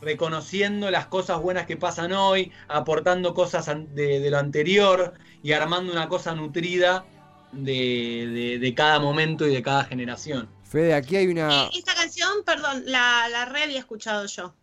reconociendo 0.00 0.90
las 0.90 1.06
cosas 1.06 1.40
buenas 1.40 1.66
que 1.66 1.76
pasan 1.76 2.12
hoy, 2.12 2.52
aportando 2.68 3.34
cosas 3.34 3.66
de 3.94 4.30
lo 4.30 4.38
anterior 4.38 5.14
y 5.42 5.52
armando 5.52 5.92
una 5.92 6.08
cosa 6.08 6.34
nutrida 6.34 7.13
de, 7.56 8.26
de- 8.32 8.58
de 8.58 8.74
cada 8.74 8.98
momento 9.00 9.46
y 9.46 9.54
de 9.54 9.62
cada 9.62 9.84
generación. 9.84 10.48
Fede, 10.64 10.94
aquí 10.94 11.16
hay 11.16 11.28
una. 11.28 11.64
Eh, 11.64 11.70
esta 11.78 11.94
canción, 11.94 12.30
perdón, 12.44 12.82
la, 12.86 13.28
la 13.30 13.44
re 13.44 13.62
había 13.64 13.78
escuchado 13.78 14.26
yo. 14.26 14.54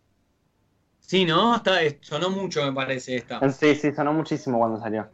Sí, 1.00 1.24
¿no? 1.24 1.56
Está, 1.56 1.82
eh, 1.82 1.98
sonó 2.02 2.30
mucho, 2.30 2.64
me 2.64 2.72
parece, 2.72 3.16
esta. 3.16 3.40
Sí, 3.52 3.74
sí, 3.74 3.92
sonó 3.92 4.12
muchísimo 4.12 4.58
cuando 4.58 4.80
salió. 4.80 5.08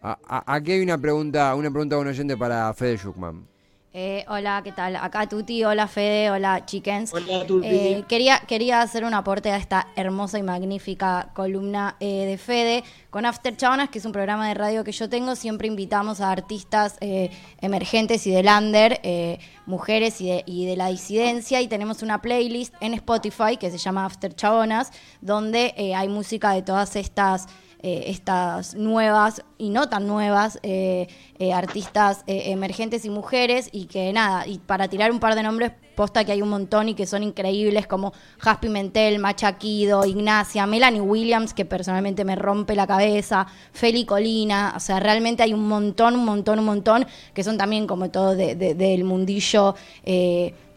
a- 0.00 0.18
a- 0.24 0.54
aquí 0.56 0.72
hay 0.72 0.82
una 0.82 0.98
pregunta, 0.98 1.54
una 1.54 1.70
pregunta 1.70 1.94
de 1.96 2.02
un 2.02 2.08
oyente 2.08 2.36
para 2.36 2.72
Fede 2.74 2.98
Schuckman. 2.98 3.46
Eh, 3.94 4.24
hola, 4.28 4.62
¿qué 4.64 4.72
tal? 4.72 4.96
Acá 4.96 5.28
Tuti, 5.28 5.64
hola 5.64 5.86
Fede, 5.86 6.30
hola 6.30 6.64
Chickens. 6.64 7.12
Hola, 7.12 7.46
Tuti. 7.46 7.66
Eh, 7.66 8.04
quería, 8.08 8.40
quería 8.48 8.80
hacer 8.80 9.04
un 9.04 9.12
aporte 9.12 9.50
a 9.50 9.58
esta 9.58 9.86
hermosa 9.96 10.38
y 10.38 10.42
magnífica 10.42 11.28
columna 11.34 11.96
eh, 12.00 12.24
de 12.24 12.38
Fede. 12.38 12.84
Con 13.10 13.26
After 13.26 13.54
Chabonas, 13.54 13.90
que 13.90 13.98
es 13.98 14.06
un 14.06 14.12
programa 14.12 14.48
de 14.48 14.54
radio 14.54 14.82
que 14.82 14.92
yo 14.92 15.10
tengo, 15.10 15.36
siempre 15.36 15.68
invitamos 15.68 16.22
a 16.22 16.30
artistas 16.30 16.96
eh, 17.02 17.30
emergentes 17.60 18.26
y 18.26 18.30
del 18.30 18.46
under, 18.46 18.98
eh, 19.02 19.38
mujeres 19.66 20.22
y 20.22 20.28
de, 20.28 20.42
y 20.46 20.64
de 20.64 20.76
la 20.76 20.88
disidencia, 20.88 21.60
y 21.60 21.68
tenemos 21.68 22.02
una 22.02 22.22
playlist 22.22 22.74
en 22.80 22.94
Spotify 22.94 23.58
que 23.60 23.70
se 23.70 23.76
llama 23.76 24.06
After 24.06 24.34
Chabonas, 24.34 24.90
donde 25.20 25.74
eh, 25.76 25.94
hay 25.94 26.08
música 26.08 26.52
de 26.52 26.62
todas 26.62 26.96
estas 26.96 27.46
eh, 27.82 28.04
estas 28.06 28.74
nuevas 28.74 29.42
y 29.58 29.70
no 29.70 29.88
tan 29.88 30.06
nuevas 30.06 30.58
eh, 30.62 31.08
eh, 31.38 31.52
artistas 31.52 32.22
emergentes 32.26 33.04
y 33.04 33.10
mujeres 33.10 33.68
y 33.72 33.86
que 33.86 34.12
nada, 34.12 34.46
y 34.46 34.58
para 34.58 34.88
tirar 34.88 35.10
un 35.10 35.20
par 35.20 35.34
de 35.34 35.42
nombres, 35.42 35.72
posta 35.94 36.24
que 36.24 36.32
hay 36.32 36.40
un 36.40 36.48
montón 36.48 36.88
y 36.88 36.94
que 36.94 37.06
son 37.06 37.22
increíbles 37.22 37.86
como 37.86 38.12
Jaspi 38.38 38.68
Mentel, 38.70 39.18
Macha 39.18 39.58
Kido, 39.58 40.06
Ignacia, 40.06 40.66
Melanie 40.66 41.02
Williams, 41.02 41.52
que 41.52 41.64
personalmente 41.66 42.24
me 42.24 42.34
rompe 42.34 42.74
la 42.74 42.86
cabeza, 42.86 43.46
Feli 43.72 44.06
Colina, 44.06 44.72
o 44.74 44.80
sea, 44.80 45.00
realmente 45.00 45.42
hay 45.42 45.52
un 45.52 45.68
montón, 45.68 46.16
un 46.16 46.24
montón, 46.24 46.58
un 46.60 46.64
montón, 46.64 47.06
que 47.34 47.44
son 47.44 47.58
también 47.58 47.86
como 47.86 48.10
todo 48.10 48.34
de- 48.34 48.54
del 48.54 49.04
mundillo. 49.04 49.74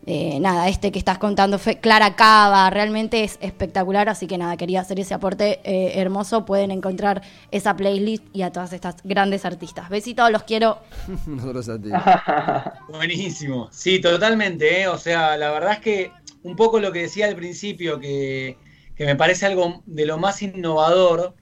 Eh, 0.08 0.40
nada, 0.40 0.68
este 0.70 0.92
que 0.92 1.00
estás 1.00 1.18
contando, 1.18 1.58
Fe- 1.60 1.80
Clara 1.80 2.16
Cava, 2.16 2.70
realmente 2.70 3.24
es 3.24 3.38
espectacular, 3.42 4.08
así 4.10 4.28
que 4.28 4.38
nada, 4.38 4.56
quería 4.58 4.82
hacer 4.82 5.00
ese 5.00 5.14
aporte 5.16 5.60
eh, 5.64 6.00
hermoso. 6.00 6.46
Pueden 6.46 6.72
encontrar 6.72 7.22
esa 7.52 7.76
playlist 7.76 8.24
y 8.34 8.44
a 8.44 8.52
todas 8.52 8.74
estas 8.74 8.98
grandes 9.04 9.46
artistas. 9.46 9.90
Besitos, 9.90 10.30
los 10.32 10.44
quiero. 10.44 10.80
Nosotros 11.26 11.70
a 11.70 11.82
ti. 11.82 11.90
Buenísimo. 12.88 13.70
Sí, 13.72 14.00
totalmente. 14.00 14.82
¿eh? 14.82 14.88
O 14.88 14.98
sea, 14.98 15.38
la 15.38 15.52
verdad 15.52 15.74
es 15.74 15.80
que 15.80 16.12
un 16.44 16.56
poco 16.56 16.80
lo 16.80 16.92
que 16.92 17.02
decía 17.04 17.28
al 17.28 17.36
principio, 17.36 18.00
que, 18.00 18.58
que 18.96 19.06
me 19.06 19.16
parece 19.16 19.46
algo 19.46 19.82
de 19.86 20.06
lo 20.06 20.18
más 20.18 20.42
innovador 20.42 21.36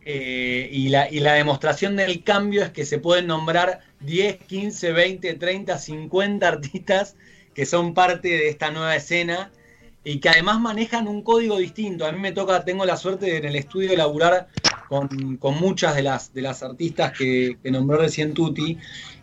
eh, 0.00 0.68
y, 0.72 0.88
la, 0.88 1.10
y 1.10 1.20
la 1.20 1.34
demostración 1.34 1.96
del 1.96 2.22
cambio 2.24 2.62
es 2.62 2.70
que 2.70 2.84
se 2.86 2.98
pueden 2.98 3.26
nombrar 3.26 3.80
10, 4.00 4.38
15, 4.46 4.92
20, 4.92 5.34
30, 5.34 5.78
50 5.78 6.48
artistas 6.48 7.16
que 7.56 7.64
son 7.64 7.94
parte 7.94 8.28
de 8.28 8.50
esta 8.50 8.70
nueva 8.70 8.94
escena 8.94 9.50
y 10.04 10.18
que 10.18 10.28
además 10.28 10.60
manejan 10.60 11.08
un 11.08 11.22
código 11.22 11.56
distinto. 11.56 12.04
A 12.04 12.12
mí 12.12 12.20
me 12.20 12.32
toca, 12.32 12.62
tengo 12.66 12.84
la 12.84 12.98
suerte 12.98 13.24
de 13.24 13.38
en 13.38 13.46
el 13.46 13.56
estudio 13.56 13.96
laburar 13.96 14.48
con, 14.90 15.38
con 15.38 15.58
muchas 15.58 15.96
de 15.96 16.02
las, 16.02 16.34
de 16.34 16.42
las 16.42 16.62
artistas 16.62 17.16
que, 17.16 17.56
nombró 17.64 17.96
recién 17.96 18.34
Tuti 18.34 18.76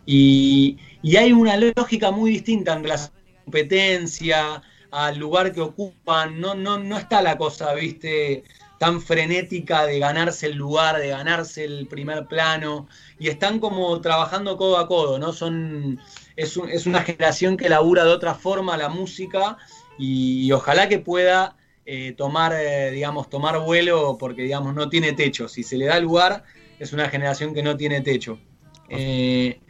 y, 0.04 0.76
y 1.00 1.16
hay 1.16 1.32
una 1.32 1.56
lógica 1.56 2.10
muy 2.10 2.32
distinta 2.32 2.72
en 2.72 2.82
relación 2.82 3.12
a 3.14 3.30
la 3.30 3.44
competencia, 3.44 4.62
al 4.90 5.16
lugar 5.16 5.52
que 5.52 5.60
ocupan, 5.60 6.40
no, 6.40 6.56
no, 6.56 6.78
no 6.78 6.98
está 6.98 7.22
la 7.22 7.38
cosa, 7.38 7.72
viste, 7.74 8.42
tan 8.78 9.00
frenética 9.00 9.86
de 9.86 9.98
ganarse 9.98 10.46
el 10.46 10.56
lugar, 10.56 10.98
de 10.98 11.08
ganarse 11.08 11.64
el 11.64 11.86
primer 11.88 12.26
plano, 12.26 12.88
y 13.18 13.28
están 13.28 13.60
como 13.60 14.00
trabajando 14.00 14.56
codo 14.56 14.78
a 14.78 14.86
codo, 14.88 15.18
¿no? 15.18 15.32
Son, 15.32 16.00
es, 16.36 16.56
un- 16.56 16.68
es 16.70 16.86
una 16.86 17.02
generación 17.02 17.56
que 17.56 17.68
labura 17.68 18.04
de 18.04 18.10
otra 18.10 18.34
forma 18.34 18.76
la 18.76 18.88
música 18.88 19.56
y, 19.96 20.50
ojalá 20.52 20.88
que 20.88 20.98
pueda 20.98 21.56
eh, 21.84 22.12
tomar, 22.16 22.52
eh, 22.54 22.90
digamos, 22.90 23.28
tomar 23.30 23.58
vuelo 23.60 24.16
porque, 24.18 24.42
digamos, 24.42 24.74
no 24.74 24.88
tiene 24.88 25.12
techo. 25.12 25.48
Si 25.48 25.62
se 25.62 25.76
le 25.76 25.86
da 25.86 26.00
lugar, 26.00 26.44
es 26.78 26.92
una 26.92 27.08
generación 27.08 27.54
que 27.54 27.62
no 27.62 27.76
tiene 27.76 28.00
techo. 28.00 28.42
Eh, 28.88 29.62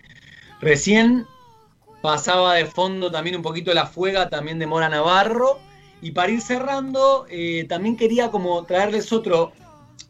recién 0.61 1.31
pasaba 2.01 2.55
de 2.55 2.67
fondo 2.67 3.11
también 3.11 3.37
un 3.37 3.43
poquito 3.43 3.75
la 3.75 3.87
fuega 3.87 4.29
también 4.31 4.59
de 4.59 4.67
Mora 4.67 4.89
Navarro. 4.89 5.65
Y 6.05 6.13
para 6.13 6.31
ir 6.31 6.43
cerrando, 6.43 7.25
eh, 7.31 7.65
también 7.67 7.97
quería 7.97 8.31
como 8.31 8.63
traerles 8.67 9.11
otro, 9.11 9.53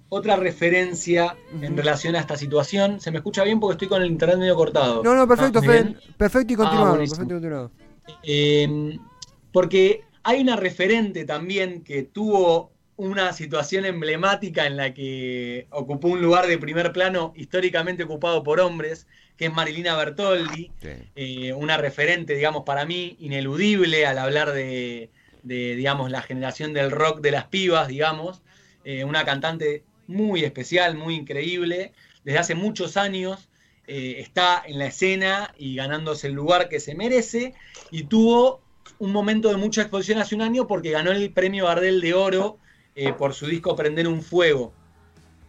otra 0.08 0.34
referencia 0.34 1.36
en 1.62 1.76
relación 1.76 2.16
a 2.16 2.18
esta 2.18 2.36
situación. 2.36 3.00
¿Se 3.00 3.12
me 3.12 3.18
escucha 3.18 3.44
bien? 3.44 3.60
Porque 3.60 3.74
estoy 3.74 3.86
con 3.88 4.02
el 4.02 4.08
internet 4.10 4.38
medio 4.38 4.56
cortado. 4.56 5.04
No, 5.04 5.14
no, 5.14 5.28
perfecto, 5.28 5.60
Ah. 5.60 5.84
Perfecto 6.18 6.52
y 6.52 6.54
Ah, 6.54 6.58
continuado. 6.58 6.88
buenísimo. 6.90 7.16
perfecto 7.28 7.32
y 7.32 7.36
continuado. 7.36 7.70
Eh, 8.24 8.98
porque 9.52 10.02
hay 10.24 10.40
una 10.40 10.56
referente 10.56 11.24
también 11.24 11.84
que 11.84 12.02
tuvo 12.02 12.72
una 12.96 13.32
situación 13.32 13.84
emblemática 13.84 14.66
en 14.66 14.76
la 14.76 14.94
que 14.94 15.68
ocupó 15.70 16.08
un 16.08 16.20
lugar 16.22 16.48
de 16.48 16.58
primer 16.58 16.92
plano 16.92 17.32
históricamente 17.36 18.02
ocupado 18.02 18.42
por 18.42 18.58
hombres, 18.58 19.06
que 19.36 19.46
es 19.46 19.52
Marilina 19.52 19.96
Bertoldi, 19.96 20.72
eh, 21.14 21.52
una 21.52 21.76
referente, 21.76 22.34
digamos, 22.34 22.64
para 22.64 22.84
mí 22.84 23.16
ineludible 23.20 24.06
al 24.06 24.18
hablar 24.18 24.52
de, 24.52 25.10
de, 25.44 25.76
digamos, 25.76 26.10
la 26.10 26.22
generación 26.22 26.72
del 26.72 26.90
rock 26.90 27.20
de 27.20 27.30
las 27.30 27.44
pibas, 27.44 27.86
digamos, 27.86 28.42
eh, 28.84 29.04
una 29.04 29.24
cantante 29.24 29.84
muy 30.08 30.42
especial, 30.44 30.96
muy 30.96 31.14
increíble, 31.14 31.92
desde 32.24 32.38
hace 32.38 32.54
muchos 32.54 32.96
años 32.96 33.48
eh, 33.86 34.16
está 34.18 34.62
en 34.66 34.78
la 34.78 34.86
escena 34.86 35.54
y 35.56 35.76
ganándose 35.76 36.26
el 36.26 36.32
lugar 36.32 36.68
que 36.68 36.80
se 36.80 36.94
merece, 36.94 37.54
y 37.90 38.04
tuvo 38.04 38.60
un 38.98 39.12
momento 39.12 39.48
de 39.50 39.56
mucha 39.56 39.82
exposición 39.82 40.18
hace 40.18 40.34
un 40.34 40.42
año 40.42 40.66
porque 40.66 40.90
ganó 40.90 41.12
el 41.12 41.30
premio 41.32 41.66
Gardel 41.66 42.00
de 42.00 42.14
Oro 42.14 42.58
eh, 42.94 43.12
por 43.12 43.34
su 43.34 43.46
disco 43.46 43.76
Prender 43.76 44.08
un 44.08 44.22
Fuego, 44.22 44.72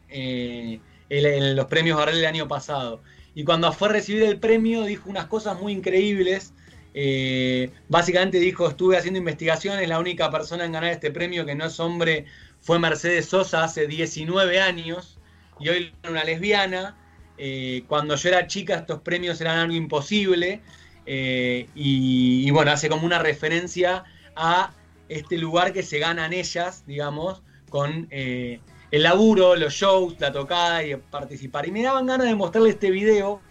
en, 0.09 0.81
los 1.09 1.65
premios 1.65 1.97
Gardel 1.97 2.17
del 2.17 2.25
año 2.25 2.47
pasado. 2.47 3.01
Y 3.33 3.43
cuando 3.43 3.71
fue 3.71 3.89
a 3.89 3.91
recibir 3.91 4.23
el 4.23 4.39
premio 4.39 4.83
dijo 4.83 5.09
unas 5.09 5.25
cosas 5.27 5.59
muy 5.59 5.73
increíbles. 5.73 6.53
Eh, 6.97 7.71
básicamente 7.89 8.39
dijo, 8.39 8.69
estuve 8.69 8.95
haciendo 8.97 9.19
investigaciones, 9.19 9.85
la 9.89 9.99
única 9.99 10.31
persona 10.31 10.63
en 10.63 10.71
ganar 10.71 10.91
este 10.91 11.11
premio 11.11 11.45
que 11.45 11.53
no 11.53 11.65
es 11.65 11.77
hombre 11.81 12.25
fue 12.61 12.79
Mercedes 12.79 13.25
Sosa 13.25 13.65
hace 13.65 13.85
19 13.85 14.61
años 14.61 15.19
y 15.59 15.67
hoy 15.67 15.93
es 16.01 16.09
una 16.09 16.23
lesbiana. 16.23 16.95
Eh, 17.37 17.83
cuando 17.89 18.15
yo 18.15 18.29
era 18.29 18.47
chica 18.47 18.75
estos 18.75 19.01
premios 19.01 19.41
eran 19.41 19.57
algo 19.57 19.73
imposible 19.73 20.61
eh, 21.05 21.67
y, 21.75 22.49
bueno, 22.51 22.71
hace 22.71 22.87
como 22.87 23.05
una 23.05 23.19
referencia 23.19 24.05
a 24.37 24.71
este 25.09 25.37
lugar 25.37 25.73
que 25.73 25.83
se 25.83 25.99
ganan 25.99 26.31
ellas, 26.31 26.85
digamos, 26.87 27.43
con 27.69 28.07
el 28.09 28.61
laburo, 29.03 29.57
los 29.57 29.73
shows, 29.73 30.15
la 30.19 30.31
tocada 30.31 30.81
y 30.81 30.95
participar. 30.95 31.67
Y 31.67 31.71
me 31.71 31.83
daban 31.83 32.05
ganas 32.05 32.27
de 32.27 32.35
mostrarle 32.35 32.69
este 32.69 32.89
video 32.89 33.41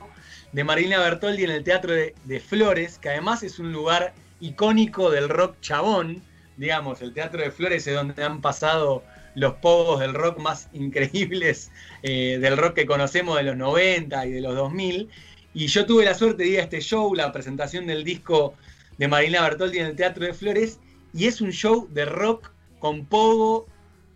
de 0.54 0.62
Marilina 0.62 1.00
Bertoldi 1.00 1.42
en 1.42 1.50
el 1.50 1.64
Teatro 1.64 1.92
de, 1.92 2.40
Flores, 2.40 3.00
que 3.00 3.08
además 3.08 3.42
es 3.42 3.58
un 3.58 3.72
lugar 3.72 4.14
icónico 4.38 5.10
del 5.10 5.28
rock 5.28 5.56
chabón, 5.60 6.22
digamos, 6.56 7.02
el 7.02 7.12
Teatro 7.12 7.42
de 7.42 7.50
Flores 7.50 7.84
es 7.88 7.94
donde 7.96 8.22
han 8.22 8.40
pasado 8.40 9.02
los 9.34 9.54
pogos 9.54 9.98
del 9.98 10.14
rock 10.14 10.38
más 10.38 10.68
increíbles 10.72 11.72
eh, 12.04 12.38
del 12.40 12.56
rock 12.56 12.74
que 12.74 12.86
conocemos 12.86 13.36
de 13.36 13.42
los 13.42 13.56
90 13.56 14.26
y 14.26 14.30
de 14.30 14.40
los 14.40 14.54
2000. 14.54 15.10
Y 15.54 15.66
yo 15.66 15.86
tuve 15.86 16.04
la 16.04 16.14
suerte 16.14 16.44
de 16.44 16.48
ir 16.50 16.60
a 16.60 16.62
este 16.62 16.80
show, 16.80 17.12
la 17.16 17.32
presentación 17.32 17.88
del 17.88 18.04
disco 18.04 18.54
de 18.96 19.08
Marilina 19.08 19.42
Bertoldi 19.42 19.78
en 19.78 19.86
el 19.86 19.96
Teatro 19.96 20.24
de 20.24 20.34
Flores, 20.34 20.78
y 21.12 21.26
es 21.26 21.40
un 21.40 21.50
show 21.50 21.88
de 21.90 22.04
rock 22.04 22.52
con 22.78 23.04
pogo, 23.06 23.66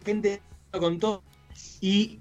gente 0.05 0.41
con 0.71 1.01
todo. 1.01 1.21
Y 1.81 2.21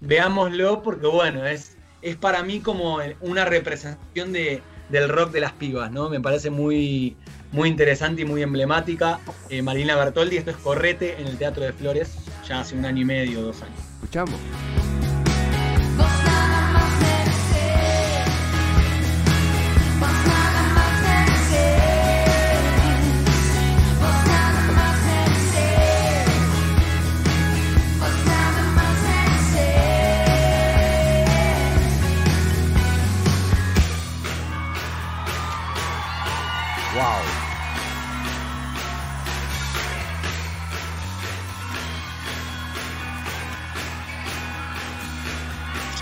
veámoslo 0.00 0.82
porque, 0.82 1.06
bueno, 1.06 1.46
es, 1.46 1.78
es 2.04 2.16
para 2.16 2.42
mí 2.42 2.60
como 2.60 2.98
una 3.22 3.46
representación 3.46 4.32
de, 4.32 4.62
del 4.90 5.08
rock 5.08 5.32
de 5.32 5.40
las 5.40 5.52
pibas, 5.52 5.90
¿no? 5.90 6.10
Me 6.10 6.20
parece 6.20 6.50
muy, 6.50 7.16
muy 7.50 7.70
interesante 7.70 8.22
y 8.22 8.24
muy 8.26 8.42
emblemática. 8.42 9.20
Eh, 9.48 9.62
Marina 9.62 9.96
Bertoldi, 9.96 10.36
esto 10.36 10.50
es 10.50 10.56
Correte 10.58 11.20
en 11.20 11.26
el 11.26 11.38
Teatro 11.38 11.64
de 11.64 11.72
Flores, 11.72 12.14
ya 12.46 12.60
hace 12.60 12.76
un 12.76 12.84
año 12.84 13.02
y 13.02 13.06
medio, 13.06 13.40
dos 13.40 13.62
años. 13.62 13.78
Escuchamos. 13.94 14.38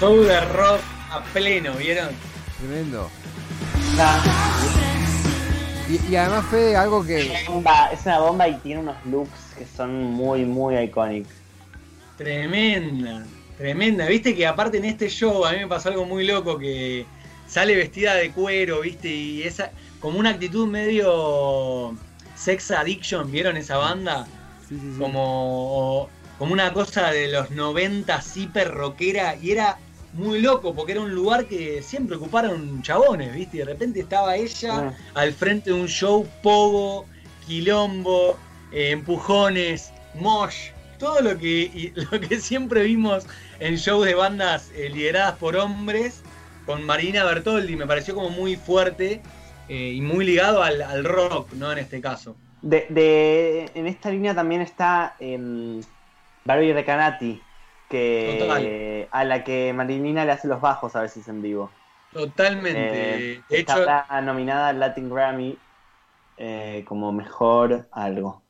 Show 0.03 0.21
de 0.21 0.41
rock 0.41 0.81
a 1.13 1.23
pleno, 1.33 1.75
¿vieron? 1.75 2.09
Tremendo. 2.59 3.09
Y, 5.89 6.11
y 6.13 6.17
además, 6.17 6.45
Fede, 6.47 6.75
algo 6.75 7.07
que. 7.07 7.33
Bomba, 7.47 7.89
es 7.93 8.05
una 8.05 8.19
bomba 8.19 8.49
y 8.49 8.57
tiene 8.57 8.81
unos 8.81 8.97
looks 9.07 9.55
que 9.57 9.65
son 9.65 10.03
muy, 10.11 10.45
muy 10.45 10.77
icónicos. 10.77 11.33
Tremenda, 12.19 13.25
tremenda. 13.57 14.07
Viste 14.07 14.35
que 14.35 14.45
aparte 14.45 14.79
en 14.79 14.87
este 14.87 15.09
show 15.09 15.45
a 15.45 15.53
mí 15.53 15.59
me 15.59 15.69
pasó 15.69 15.91
algo 15.91 16.05
muy 16.05 16.27
loco 16.27 16.59
que 16.59 17.07
sale 17.47 17.77
vestida 17.77 18.15
de 18.17 18.33
cuero, 18.33 18.81
viste, 18.81 19.07
y 19.07 19.45
esa 19.45 19.71
como 20.01 20.19
una 20.19 20.31
actitud 20.31 20.67
medio 20.67 21.97
sex 22.35 22.73
addiction, 22.73 23.31
¿vieron 23.31 23.57
esa 23.57 23.77
banda? 23.77 24.27
Sí, 24.69 24.75
sí, 24.81 24.95
sí. 24.95 24.99
Como, 24.99 26.09
como 26.41 26.53
una 26.55 26.73
cosa 26.73 27.13
de 27.13 27.29
los 27.29 27.53
90 27.53 28.21
hiper 28.35 28.69
rockera 28.69 29.37
y 29.41 29.53
era 29.53 29.79
muy 30.13 30.41
loco 30.41 30.75
porque 30.75 30.93
era 30.93 31.01
un 31.01 31.15
lugar 31.15 31.47
que 31.47 31.83
siempre 31.83 32.17
ocuparon 32.17 32.83
chabones, 32.83 33.35
¿viste? 33.35 33.57
Y 33.57 33.61
de 33.61 33.67
repente 33.67 34.01
estaba 34.01 34.37
ella 34.37 34.89
Ah. 34.89 34.95
al 35.15 35.33
frente 35.33 35.71
de 35.71 35.81
un 35.81 35.89
show 35.89 36.27
pogo, 36.43 37.07
quilombo, 37.47 38.39
eh, 38.73 38.91
empujones, 38.91 39.93
mosh, 40.15 40.71
todo 40.99 41.21
lo 41.21 41.39
que, 41.39 41.93
lo 42.11 42.21
que 42.21 42.39
siempre 42.41 42.83
vimos 42.83 43.27
en 43.61 43.77
shows 43.77 44.07
de 44.07 44.15
bandas 44.15 44.71
eh, 44.75 44.89
lideradas 44.91 45.37
por 45.39 45.57
hombres, 45.57 46.23
con 46.67 46.85
Marina 46.85 47.25
Bertoldi, 47.25 47.75
me 47.77 47.87
pareció 47.87 48.15
como 48.15 48.31
muy 48.31 48.57
fuerte 48.57 49.21
eh, 49.69 49.93
y 49.95 50.01
muy 50.01 50.25
ligado 50.25 50.63
al, 50.63 50.81
al 50.83 51.05
rock, 51.05 51.53
¿no? 51.55 51.73
En 51.73 51.79
este 51.79 52.01
caso. 52.01 52.37
De, 52.61 52.87
de- 52.91 53.71
en 53.75 53.87
esta 53.89 54.11
línea 54.11 54.35
también 54.35 54.61
está 54.61 55.17
em, 55.19 55.81
Barbie 56.45 56.73
Recanati, 56.73 57.41
que 57.93 58.37
Total. 58.41 59.09
a 59.13 59.25
la 59.25 59.45
que 59.45 59.73
Marilina 59.73 60.25
le 60.25 60.33
hace 60.33 60.49
los 60.49 60.61
bajos 60.61 60.97
a 60.97 61.03
veces 61.03 61.29
en 61.29 61.43
vivo. 61.43 61.71
Totalmente. 62.13 62.81
Eh, 63.35 63.43
de 63.49 63.59
está 63.59 63.75
hecho, 63.75 63.91
ahora 63.91 64.21
nominada 64.23 64.69
al 64.69 64.81
Latin 64.81 65.09
Grammy 65.09 65.57
eh, 66.39 66.85
como 66.89 67.13
mejor 67.13 67.87
algo. 67.93 68.43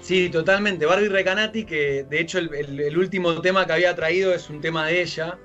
Sí, 0.00 0.30
totalmente. 0.30 0.86
Barbie 0.86 1.08
Recanati, 1.08 1.64
que 1.64 2.04
de 2.04 2.20
hecho 2.20 2.38
el, 2.38 2.54
el- 2.54 2.80
el 2.80 2.96
último 2.98 3.40
tema 3.40 3.66
que 3.66 3.72
había 3.72 3.94
traído 3.94 4.32
es 4.32 4.48
un 4.48 4.60
tema 4.60 4.86
de 4.86 5.02
ella. 5.02 5.36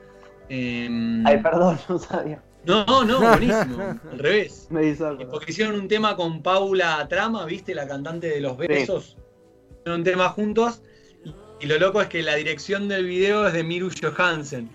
Em, 0.49 1.25
Ay, 1.25 1.37
perdón, 1.41 1.79
no 1.89 1.97
sabía. 1.97 2.41
no, 2.65 3.03
no, 3.05 3.19
buenísimo. 3.29 3.99
al 4.11 4.19
revés. 4.19 4.67
Me 4.69 4.85
hizo. 4.85 5.17
Porque 5.31 5.51
hicieron 5.51 5.75
un 5.75 5.87
tema 5.87 6.15
con 6.15 6.43
Paula 6.43 7.05
Trama, 7.09 7.45
¿viste? 7.45 7.73
La 7.73 7.87
cantante 7.87 8.27
de 8.27 8.39
Los 8.41 8.57
Besos. 8.57 9.17
Hicieron 9.79 10.01
un 10.01 10.03
tema 10.03 10.29
juntos. 10.29 10.81
Y, 11.62 11.67
lo 11.67 11.78
loco 11.78 12.02
es 12.02 12.08
que 12.08 12.24
la 12.24 12.36
dirección 12.36 12.88
del 12.88 13.06
video 13.06 13.47
es 13.47 13.54
de 13.54 13.63
Miru 13.63 13.89
Johansen. 13.89 14.69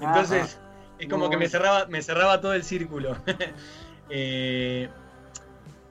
Entonces, 0.00 0.58
es 0.98 1.08
como 1.08 1.30
que 1.30 1.36
me 1.36 1.48
cerraba, 1.48 1.86
me 1.86 2.02
cerraba 2.02 2.40
todo 2.40 2.54
el 2.54 2.64
círculo. 2.64 3.16
Eh, 4.14 4.90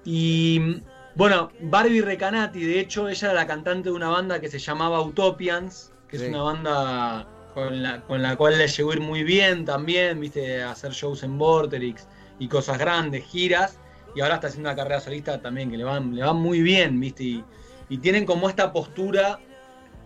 y 0.06 0.84
bueno, 1.16 1.52
Barbie 1.60 2.02
Recanati, 2.02 2.64
de 2.64 2.80
hecho, 2.80 3.10
ella 3.10 3.32
era 3.32 3.34
la 3.34 3.48
cantante 3.48 3.90
de 3.90 3.96
una 3.96 4.10
banda 4.10 4.40
que 4.40 4.48
se 4.48 4.60
llamaba 4.60 5.02
Utopians, 5.02 5.92
que 6.08 6.20
Sí. 6.20 6.26
es 6.26 6.30
una 6.30 6.44
banda 6.44 7.28
con 7.56 7.82
la, 7.82 8.02
con 8.02 8.22
la 8.22 8.36
cual 8.36 8.60
le 8.60 8.68
llegó 8.68 8.92
a 8.92 8.94
ir 8.94 9.02
muy 9.02 9.24
bien 9.24 9.66
también, 9.66 10.20
viste, 10.20 10.62
hacer 10.62 10.92
shows 10.92 11.24
en 11.24 11.40
Vorterix 11.40 12.08
y 12.38 12.48
cosas 12.48 12.78
grandes, 12.78 13.26
giras, 13.26 13.80
y 14.16 14.22
ahora 14.22 14.36
está 14.36 14.48
haciendo 14.48 14.70
una 14.70 14.76
carrera 14.76 15.00
solista 15.00 15.42
también 15.42 15.72
que 15.72 15.78
le 15.78 15.84
van, 15.84 16.16
le 16.16 16.22
van 16.22 16.38
muy 16.38 16.62
bien, 16.62 17.00
viste, 17.00 17.24
y, 17.24 17.44
y 17.90 17.98
tienen 17.98 18.26
como 18.26 18.50
esta 18.50 18.72
postura 18.72 19.40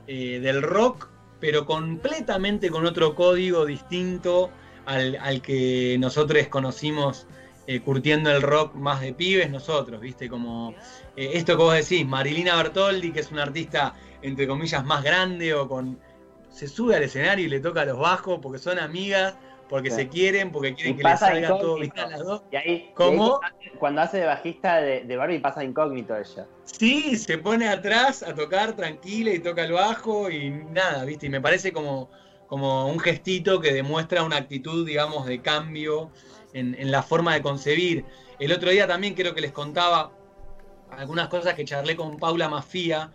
eh, 0.07 0.39
del 0.39 0.61
rock, 0.61 1.09
pero 1.39 1.65
completamente 1.65 2.69
con 2.69 2.85
otro 2.85 3.15
código 3.15 3.65
distinto 3.65 4.49
al, 4.85 5.15
al 5.17 5.41
que 5.41 5.97
nosotros 5.99 6.47
conocimos 6.47 7.27
eh, 7.67 7.79
curtiendo 7.79 8.29
el 8.29 8.43
rock 8.43 8.75
más 8.75 9.01
de 9.01 9.11
pibes 9.13 9.49
nosotros, 9.49 9.99
viste, 9.99 10.29
como 10.29 10.75
eh, 11.15 11.31
esto 11.33 11.57
que 11.57 11.63
vos 11.63 11.73
decís, 11.73 12.05
Marilina 12.05 12.55
Bertoldi, 12.55 13.11
que 13.11 13.21
es 13.21 13.31
una 13.31 13.41
artista 13.41 13.95
entre 14.21 14.47
comillas 14.47 14.85
más 14.85 15.03
grande 15.03 15.53
o 15.55 15.67
con... 15.67 15.99
Se 16.51 16.67
sube 16.67 16.95
al 16.95 17.03
escenario 17.03 17.45
y 17.45 17.49
le 17.49 17.59
toca 17.59 17.83
los 17.83 17.97
bajos 17.97 18.39
porque 18.41 18.59
son 18.59 18.77
amigas, 18.77 19.35
porque 19.69 19.89
Sí. 19.89 19.95
se 19.97 20.09
quieren, 20.09 20.51
porque 20.51 20.69
Y 20.69 20.75
quieren 20.75 20.97
que 20.97 21.03
les 21.03 21.19
salga 21.19 21.47
todo 21.47 21.75
bien 21.75 21.91
a 21.97 22.07
las 22.07 22.19
dos. 22.23 22.43
Y 22.51 22.55
ahí, 22.55 22.91
¿Cómo? 22.93 23.39
y 23.41 23.65
ahí 23.67 23.71
cuando 23.79 24.01
hace 24.01 24.17
de 24.19 24.25
bajista 24.25 24.81
de, 24.81 25.03
de 25.03 25.17
Barbie 25.17 25.39
pasa 25.39 25.63
incógnito 25.63 26.15
ella. 26.15 26.47
Sí, 26.65 27.17
se 27.17 27.37
pone 27.37 27.67
atrás 27.67 28.23
a 28.23 28.33
tocar 28.35 28.75
tranquila 28.75 29.31
y 29.31 29.39
toca 29.39 29.63
el 29.63 29.71
bajo 29.71 30.29
y 30.29 30.49
nada, 30.49 31.05
¿viste? 31.05 31.27
Y 31.27 31.29
me 31.29 31.41
parece 31.41 31.71
como, 31.73 32.09
como 32.47 32.87
un 32.87 32.99
gestito 32.99 33.59
que 33.59 33.73
demuestra 33.73 34.23
una 34.23 34.37
actitud, 34.37 34.85
digamos, 34.85 35.25
de 35.25 35.41
cambio 35.41 36.11
en, 36.53 36.75
en 36.75 36.91
la 36.91 37.03
forma 37.03 37.33
de 37.33 37.41
concebir. 37.41 38.05
El 38.39 38.51
otro 38.51 38.69
día 38.69 38.87
también 38.87 39.13
creo 39.13 39.33
que 39.33 39.41
les 39.41 39.51
contaba 39.51 40.11
algunas 40.91 41.27
cosas 41.27 41.53
que 41.55 41.65
charlé 41.65 41.95
con 41.95 42.17
Paula 42.17 42.47
Mafía 42.49 43.11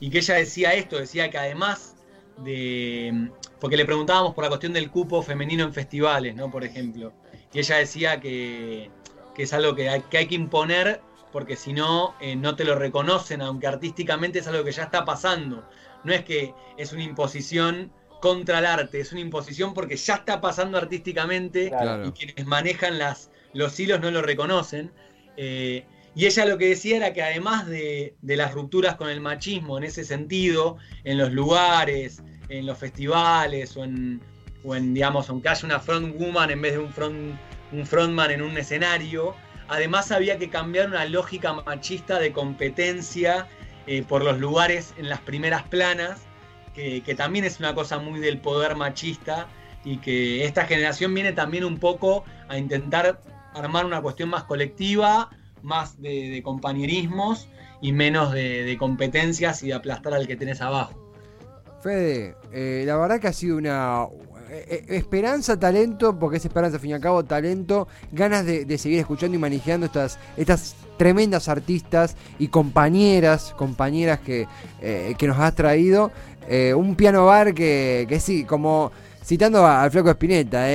y 0.00 0.10
que 0.10 0.18
ella 0.18 0.34
decía 0.34 0.74
esto, 0.74 0.98
decía 0.98 1.30
que 1.30 1.38
además 1.38 1.91
de... 2.38 3.30
Porque 3.60 3.76
le 3.76 3.84
preguntábamos 3.84 4.34
por 4.34 4.44
la 4.44 4.48
cuestión 4.48 4.72
del 4.72 4.90
cupo 4.90 5.22
femenino 5.22 5.64
en 5.64 5.72
festivales, 5.72 6.34
¿no? 6.34 6.50
Por 6.50 6.64
ejemplo. 6.64 7.12
Y 7.52 7.58
ella 7.60 7.76
decía 7.76 8.20
que, 8.20 8.90
que 9.34 9.42
es 9.44 9.52
algo 9.52 9.74
que 9.74 9.88
hay, 9.88 10.00
que 10.02 10.18
hay 10.18 10.26
que 10.26 10.34
imponer 10.34 11.00
porque 11.32 11.56
si 11.56 11.72
no, 11.72 12.14
eh, 12.20 12.36
no 12.36 12.54
te 12.56 12.64
lo 12.64 12.74
reconocen, 12.76 13.40
aunque 13.40 13.66
artísticamente 13.66 14.40
es 14.40 14.46
algo 14.46 14.64
que 14.64 14.72
ya 14.72 14.84
está 14.84 15.04
pasando. 15.04 15.66
No 16.04 16.12
es 16.12 16.24
que 16.24 16.54
es 16.76 16.92
una 16.92 17.02
imposición 17.02 17.90
contra 18.20 18.58
el 18.58 18.66
arte, 18.66 19.00
es 19.00 19.12
una 19.12 19.22
imposición 19.22 19.74
porque 19.74 19.96
ya 19.96 20.14
está 20.16 20.40
pasando 20.40 20.78
artísticamente 20.78 21.70
Claro. 21.70 22.06
y 22.06 22.12
quienes 22.12 22.46
manejan 22.46 22.98
las, 22.98 23.30
los 23.54 23.78
hilos 23.80 24.00
no 24.00 24.10
lo 24.10 24.22
reconocen. 24.22 24.92
Eh, 25.36 25.86
y 26.14 26.26
ella 26.26 26.44
lo 26.44 26.58
que 26.58 26.68
decía 26.68 26.96
era 26.96 27.12
que 27.12 27.22
además 27.22 27.66
de, 27.66 28.14
las 28.22 28.52
rupturas 28.52 28.96
con 28.96 29.08
el 29.08 29.20
machismo 29.20 29.78
en 29.78 29.84
ese 29.84 30.04
sentido, 30.04 30.76
en 31.04 31.16
los 31.16 31.32
lugares, 31.32 32.22
en 32.48 32.66
los 32.66 32.76
festivales 32.78 33.76
o 33.76 33.84
en, 33.84 34.20
o 34.62 34.76
en 34.76 34.92
digamos, 34.92 35.30
aunque 35.30 35.48
haya 35.48 35.66
una 35.66 35.80
frontwoman 35.80 36.50
en 36.50 36.60
vez 36.60 36.72
de 36.72 36.78
un, 36.80 36.92
front, 36.92 37.34
un 37.72 37.86
frontman 37.86 38.30
en 38.30 38.42
un 38.42 38.56
escenario, 38.58 39.34
además 39.68 40.12
había 40.12 40.38
que 40.38 40.50
cambiar 40.50 40.88
una 40.88 41.06
lógica 41.06 41.54
machista 41.54 42.18
de 42.18 42.32
competencia 42.32 43.48
eh, 43.86 44.02
por 44.02 44.22
los 44.22 44.38
lugares 44.38 44.92
en 44.98 45.08
las 45.08 45.20
primeras 45.20 45.62
planas, 45.62 46.20
que 46.74 47.14
también 47.14 47.44
es 47.44 47.58
una 47.58 47.74
cosa 47.74 47.98
muy 47.98 48.18
del 48.18 48.38
poder 48.38 48.76
machista 48.76 49.46
y 49.84 49.98
que 49.98 50.44
esta 50.44 50.64
generación 50.64 51.12
viene 51.12 51.32
también 51.32 51.64
un 51.64 51.78
poco 51.78 52.24
a 52.48 52.56
intentar 52.56 53.20
armar 53.54 53.84
una 53.84 54.00
cuestión 54.00 54.30
más 54.30 54.44
colectiva, 54.44 55.28
más 55.62 56.00
de, 56.00 56.30
de 56.30 56.42
compañerismos 56.42 57.48
y 57.80 57.92
menos 57.92 58.32
de, 58.32 58.64
de 58.64 58.76
competencias 58.76 59.62
y 59.62 59.68
de 59.68 59.74
aplastar 59.74 60.14
al 60.14 60.26
que 60.26 60.36
tenés 60.36 60.60
abajo. 60.60 60.94
Fede, 61.82 62.36
eh, 62.52 62.84
la 62.86 62.96
verdad 62.96 63.20
que 63.20 63.26
ha 63.26 63.32
sido 63.32 63.56
una 63.56 64.06
eh, 64.54 64.66
eh, 64.68 64.96
esperanza, 64.96 65.58
talento, 65.58 66.18
porque 66.18 66.36
es 66.36 66.44
esperanza, 66.44 66.76
al 66.76 66.80
fin 66.80 66.90
y 66.90 66.92
al 66.92 67.00
cabo, 67.00 67.24
talento, 67.24 67.88
ganas 68.10 68.44
de, 68.44 68.76
seguir 68.76 68.98
escuchando 68.98 69.34
y 69.34 69.40
manejando 69.40 69.86
estas, 69.86 70.18
estas 70.36 70.76
tremendas 70.98 71.48
artistas 71.48 72.16
y 72.38 72.48
compañeras, 72.48 73.54
compañeras 73.56 74.20
que, 74.20 74.46
eh, 74.82 75.14
que 75.16 75.26
nos 75.26 75.38
has 75.38 75.54
traído. 75.54 76.12
Eh, 76.48 76.74
un 76.74 76.96
piano 76.96 77.24
bar 77.24 77.54
que, 77.54 78.04
que 78.08 78.20
sí, 78.20 78.44
como 78.44 78.92
citando 79.24 79.66
al 79.66 79.90
flaco 79.90 80.10
Espineta, 80.10 80.66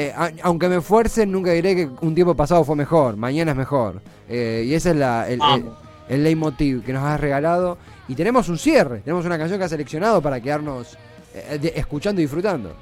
aunque 0.41 0.69
me 0.69 0.77
esfuercen, 0.77 1.31
nunca 1.31 1.51
diré 1.51 1.75
que 1.75 1.89
un 2.01 2.15
tiempo 2.15 2.35
pasado 2.35 2.63
fue 2.63 2.75
mejor, 2.75 3.15
mañana 3.15 3.51
es 3.51 3.57
mejor. 3.57 4.01
Eh, 4.29 4.63
y 4.65 4.73
ese 4.73 4.89
es 4.91 4.95
la, 4.95 5.27
el, 5.29 5.39
el, 5.41 5.65
el 6.09 6.23
leitmotiv 6.23 6.83
que 6.83 6.93
nos 6.93 7.03
has 7.03 7.19
regalado. 7.19 7.77
Y 8.07 8.15
tenemos 8.15 8.47
un 8.49 8.57
cierre, 8.57 8.99
tenemos 8.99 9.25
una 9.25 9.37
canción 9.37 9.59
que 9.59 9.65
has 9.65 9.71
seleccionado 9.71 10.21
para 10.21 10.39
quedarnos 10.39 10.97
eh, 11.33 11.57
de- 11.61 11.73
escuchando 11.75 12.21
y 12.21 12.23
disfrutando. 12.25 12.73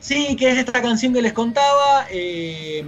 Sí, 0.00 0.34
que 0.36 0.50
es 0.50 0.58
esta 0.58 0.82
canción 0.82 1.12
que 1.14 1.22
les 1.22 1.32
contaba, 1.32 2.06
eh, 2.10 2.84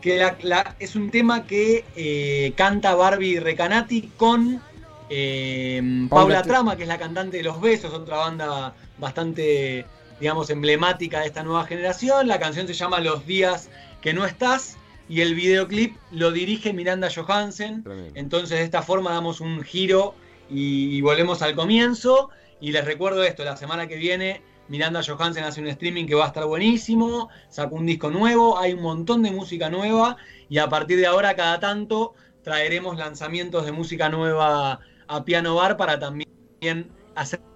que 0.00 0.18
la- 0.18 0.36
la- 0.42 0.74
es 0.80 0.96
un 0.96 1.10
tema 1.10 1.44
que 1.46 2.52
canta 2.56 2.94
Barbie 2.96 3.38
Recanati 3.40 4.10
con 4.16 4.60
Paula 5.08 6.08
Paula 6.10 6.42
Tr- 6.42 6.46
Trama, 6.46 6.76
que 6.76 6.82
es 6.82 6.88
la 6.88 6.98
cantante 6.98 7.38
de 7.38 7.42
Los 7.42 7.60
Besos, 7.60 7.92
otra 7.94 8.18
banda 8.18 8.74
bastante, 8.98 9.86
digamos, 10.20 10.50
emblemática 10.50 11.20
de 11.20 11.26
esta 11.26 11.42
nueva 11.42 11.64
generación. 11.64 12.26
La 12.28 12.38
canción 12.38 12.66
se 12.66 12.74
llama 12.74 13.00
Los 13.00 13.24
días 13.26 13.68
que 14.02 14.12
no 14.12 14.26
estás 14.26 14.76
y 15.08 15.20
el 15.20 15.34
videoclip 15.34 15.96
lo 16.10 16.32
dirige 16.32 16.72
Miranda 16.72 17.08
Johansen. 17.14 17.84
Entonces 18.14 18.58
de 18.58 18.64
esta 18.64 18.82
forma 18.82 19.12
damos 19.12 19.40
un 19.40 19.62
giro 19.62 20.14
y, 20.50 20.96
y 20.96 21.00
volvemos 21.00 21.42
al 21.42 21.54
comienzo. 21.54 22.30
Y 22.60 22.72
les 22.72 22.84
recuerdo 22.84 23.22
esto, 23.24 23.44
la 23.44 23.56
semana 23.56 23.86
que 23.86 23.96
viene 23.96 24.42
Miranda 24.68 25.00
Johansen 25.02 25.44
hace 25.44 25.60
un 25.60 25.66
streaming 25.68 26.06
que 26.06 26.14
va 26.14 26.24
a 26.24 26.28
estar 26.28 26.44
buenísimo, 26.44 27.30
sacó 27.48 27.76
un 27.76 27.86
disco 27.86 28.10
nuevo, 28.10 28.58
hay 28.58 28.74
un 28.74 28.82
montón 28.82 29.22
de 29.22 29.30
música 29.30 29.70
nueva 29.70 30.16
y 30.48 30.58
a 30.58 30.68
partir 30.68 30.98
de 30.98 31.06
ahora 31.06 31.34
cada 31.34 31.58
tanto 31.58 32.14
traeremos 32.42 32.96
lanzamientos 32.98 33.64
de 33.64 33.72
música 33.72 34.08
nueva 34.08 34.80
a 35.08 35.24
Piano 35.24 35.54
Bar 35.54 35.76
para 35.76 35.98
también 35.98 36.92
hacernos 37.14 37.48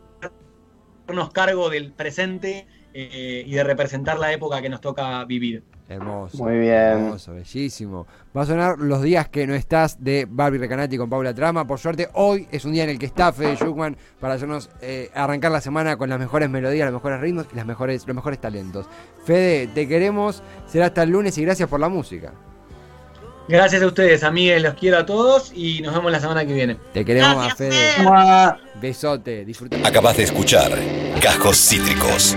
cargo 1.33 1.69
del 1.69 1.93
presente 1.93 2.67
eh, 2.95 3.45
y 3.47 3.53
de 3.53 3.65
representar 3.65 4.19
la 4.19 4.33
época 4.33 4.63
que 4.63 4.71
nos 4.71 4.81
toca 4.81 5.25
vivir. 5.27 5.65
Hermoso. 5.95 6.39
Muy 6.39 6.59
bien. 6.59 6.73
Hermoso, 6.73 7.35
bellísimo. 7.35 8.07
Va 8.37 8.43
a 8.43 8.47
sonar 8.47 8.79
los 8.79 9.03
días 9.03 9.29
que 9.29 9.47
no 9.47 9.55
estás 9.55 10.03
de 10.03 10.27
Barbie 10.29 10.59
Recanati 10.59 10.97
con 10.97 11.11
Paula 11.11 11.35
Trama. 11.35 11.67
Por 11.67 11.79
suerte, 11.79 12.09
hoy 12.15 12.49
es 12.51 12.65
un 12.65 12.73
día 12.73 12.85
en 12.85 12.91
el 12.91 12.99
que 12.99 13.07
está 13.07 13.33
Fede 13.33 13.57
Schuckman 13.57 13.97
para 14.21 14.35
hacernos 14.35 14.71
eh, 14.81 15.11
arrancar 15.15 15.53
la 15.53 15.61
semana 15.61 15.97
con 15.97 16.09
las 16.09 16.19
mejores 16.19 16.49
melodías, 16.49 16.87
los 16.91 17.01
mejores 17.01 17.21
ritmos 17.21 17.47
y 17.53 17.57
las 17.57 17.67
mejores, 17.67 18.07
los 18.07 18.17
mejores 18.17 18.41
talentos. 18.41 18.87
Fede, 19.25 19.69
te 19.69 19.87
queremos. 19.87 20.43
Será 20.67 20.87
hasta 20.87 21.03
el 21.03 21.11
lunes 21.11 21.37
y 21.39 21.43
gracias 21.43 21.69
por 21.69 21.81
la 21.81 21.89
música. 21.89 22.33
Gracias 23.49 23.83
a 23.83 23.87
ustedes, 23.87 24.23
amigues, 24.23 24.63
los 24.63 24.75
quiero 24.75 24.99
a 24.99 25.07
todos 25.07 25.53
y 25.55 25.83
nos 25.83 25.95
vemos 25.95 26.13
la 26.13 26.21
semana 26.21 26.47
que 26.47 26.55
viene. 26.55 26.77
Te 26.93 27.05
queremos 27.05 27.35
Gracias, 27.45 28.07
a 28.07 28.57
Fede. 28.57 28.81
Besote. 28.81 29.45
Disfruta. 29.45 29.77
Acabas 29.85 30.17
de 30.17 30.23
escuchar 30.23 30.73
Cajos 31.21 31.57
Cítricos. 31.59 32.37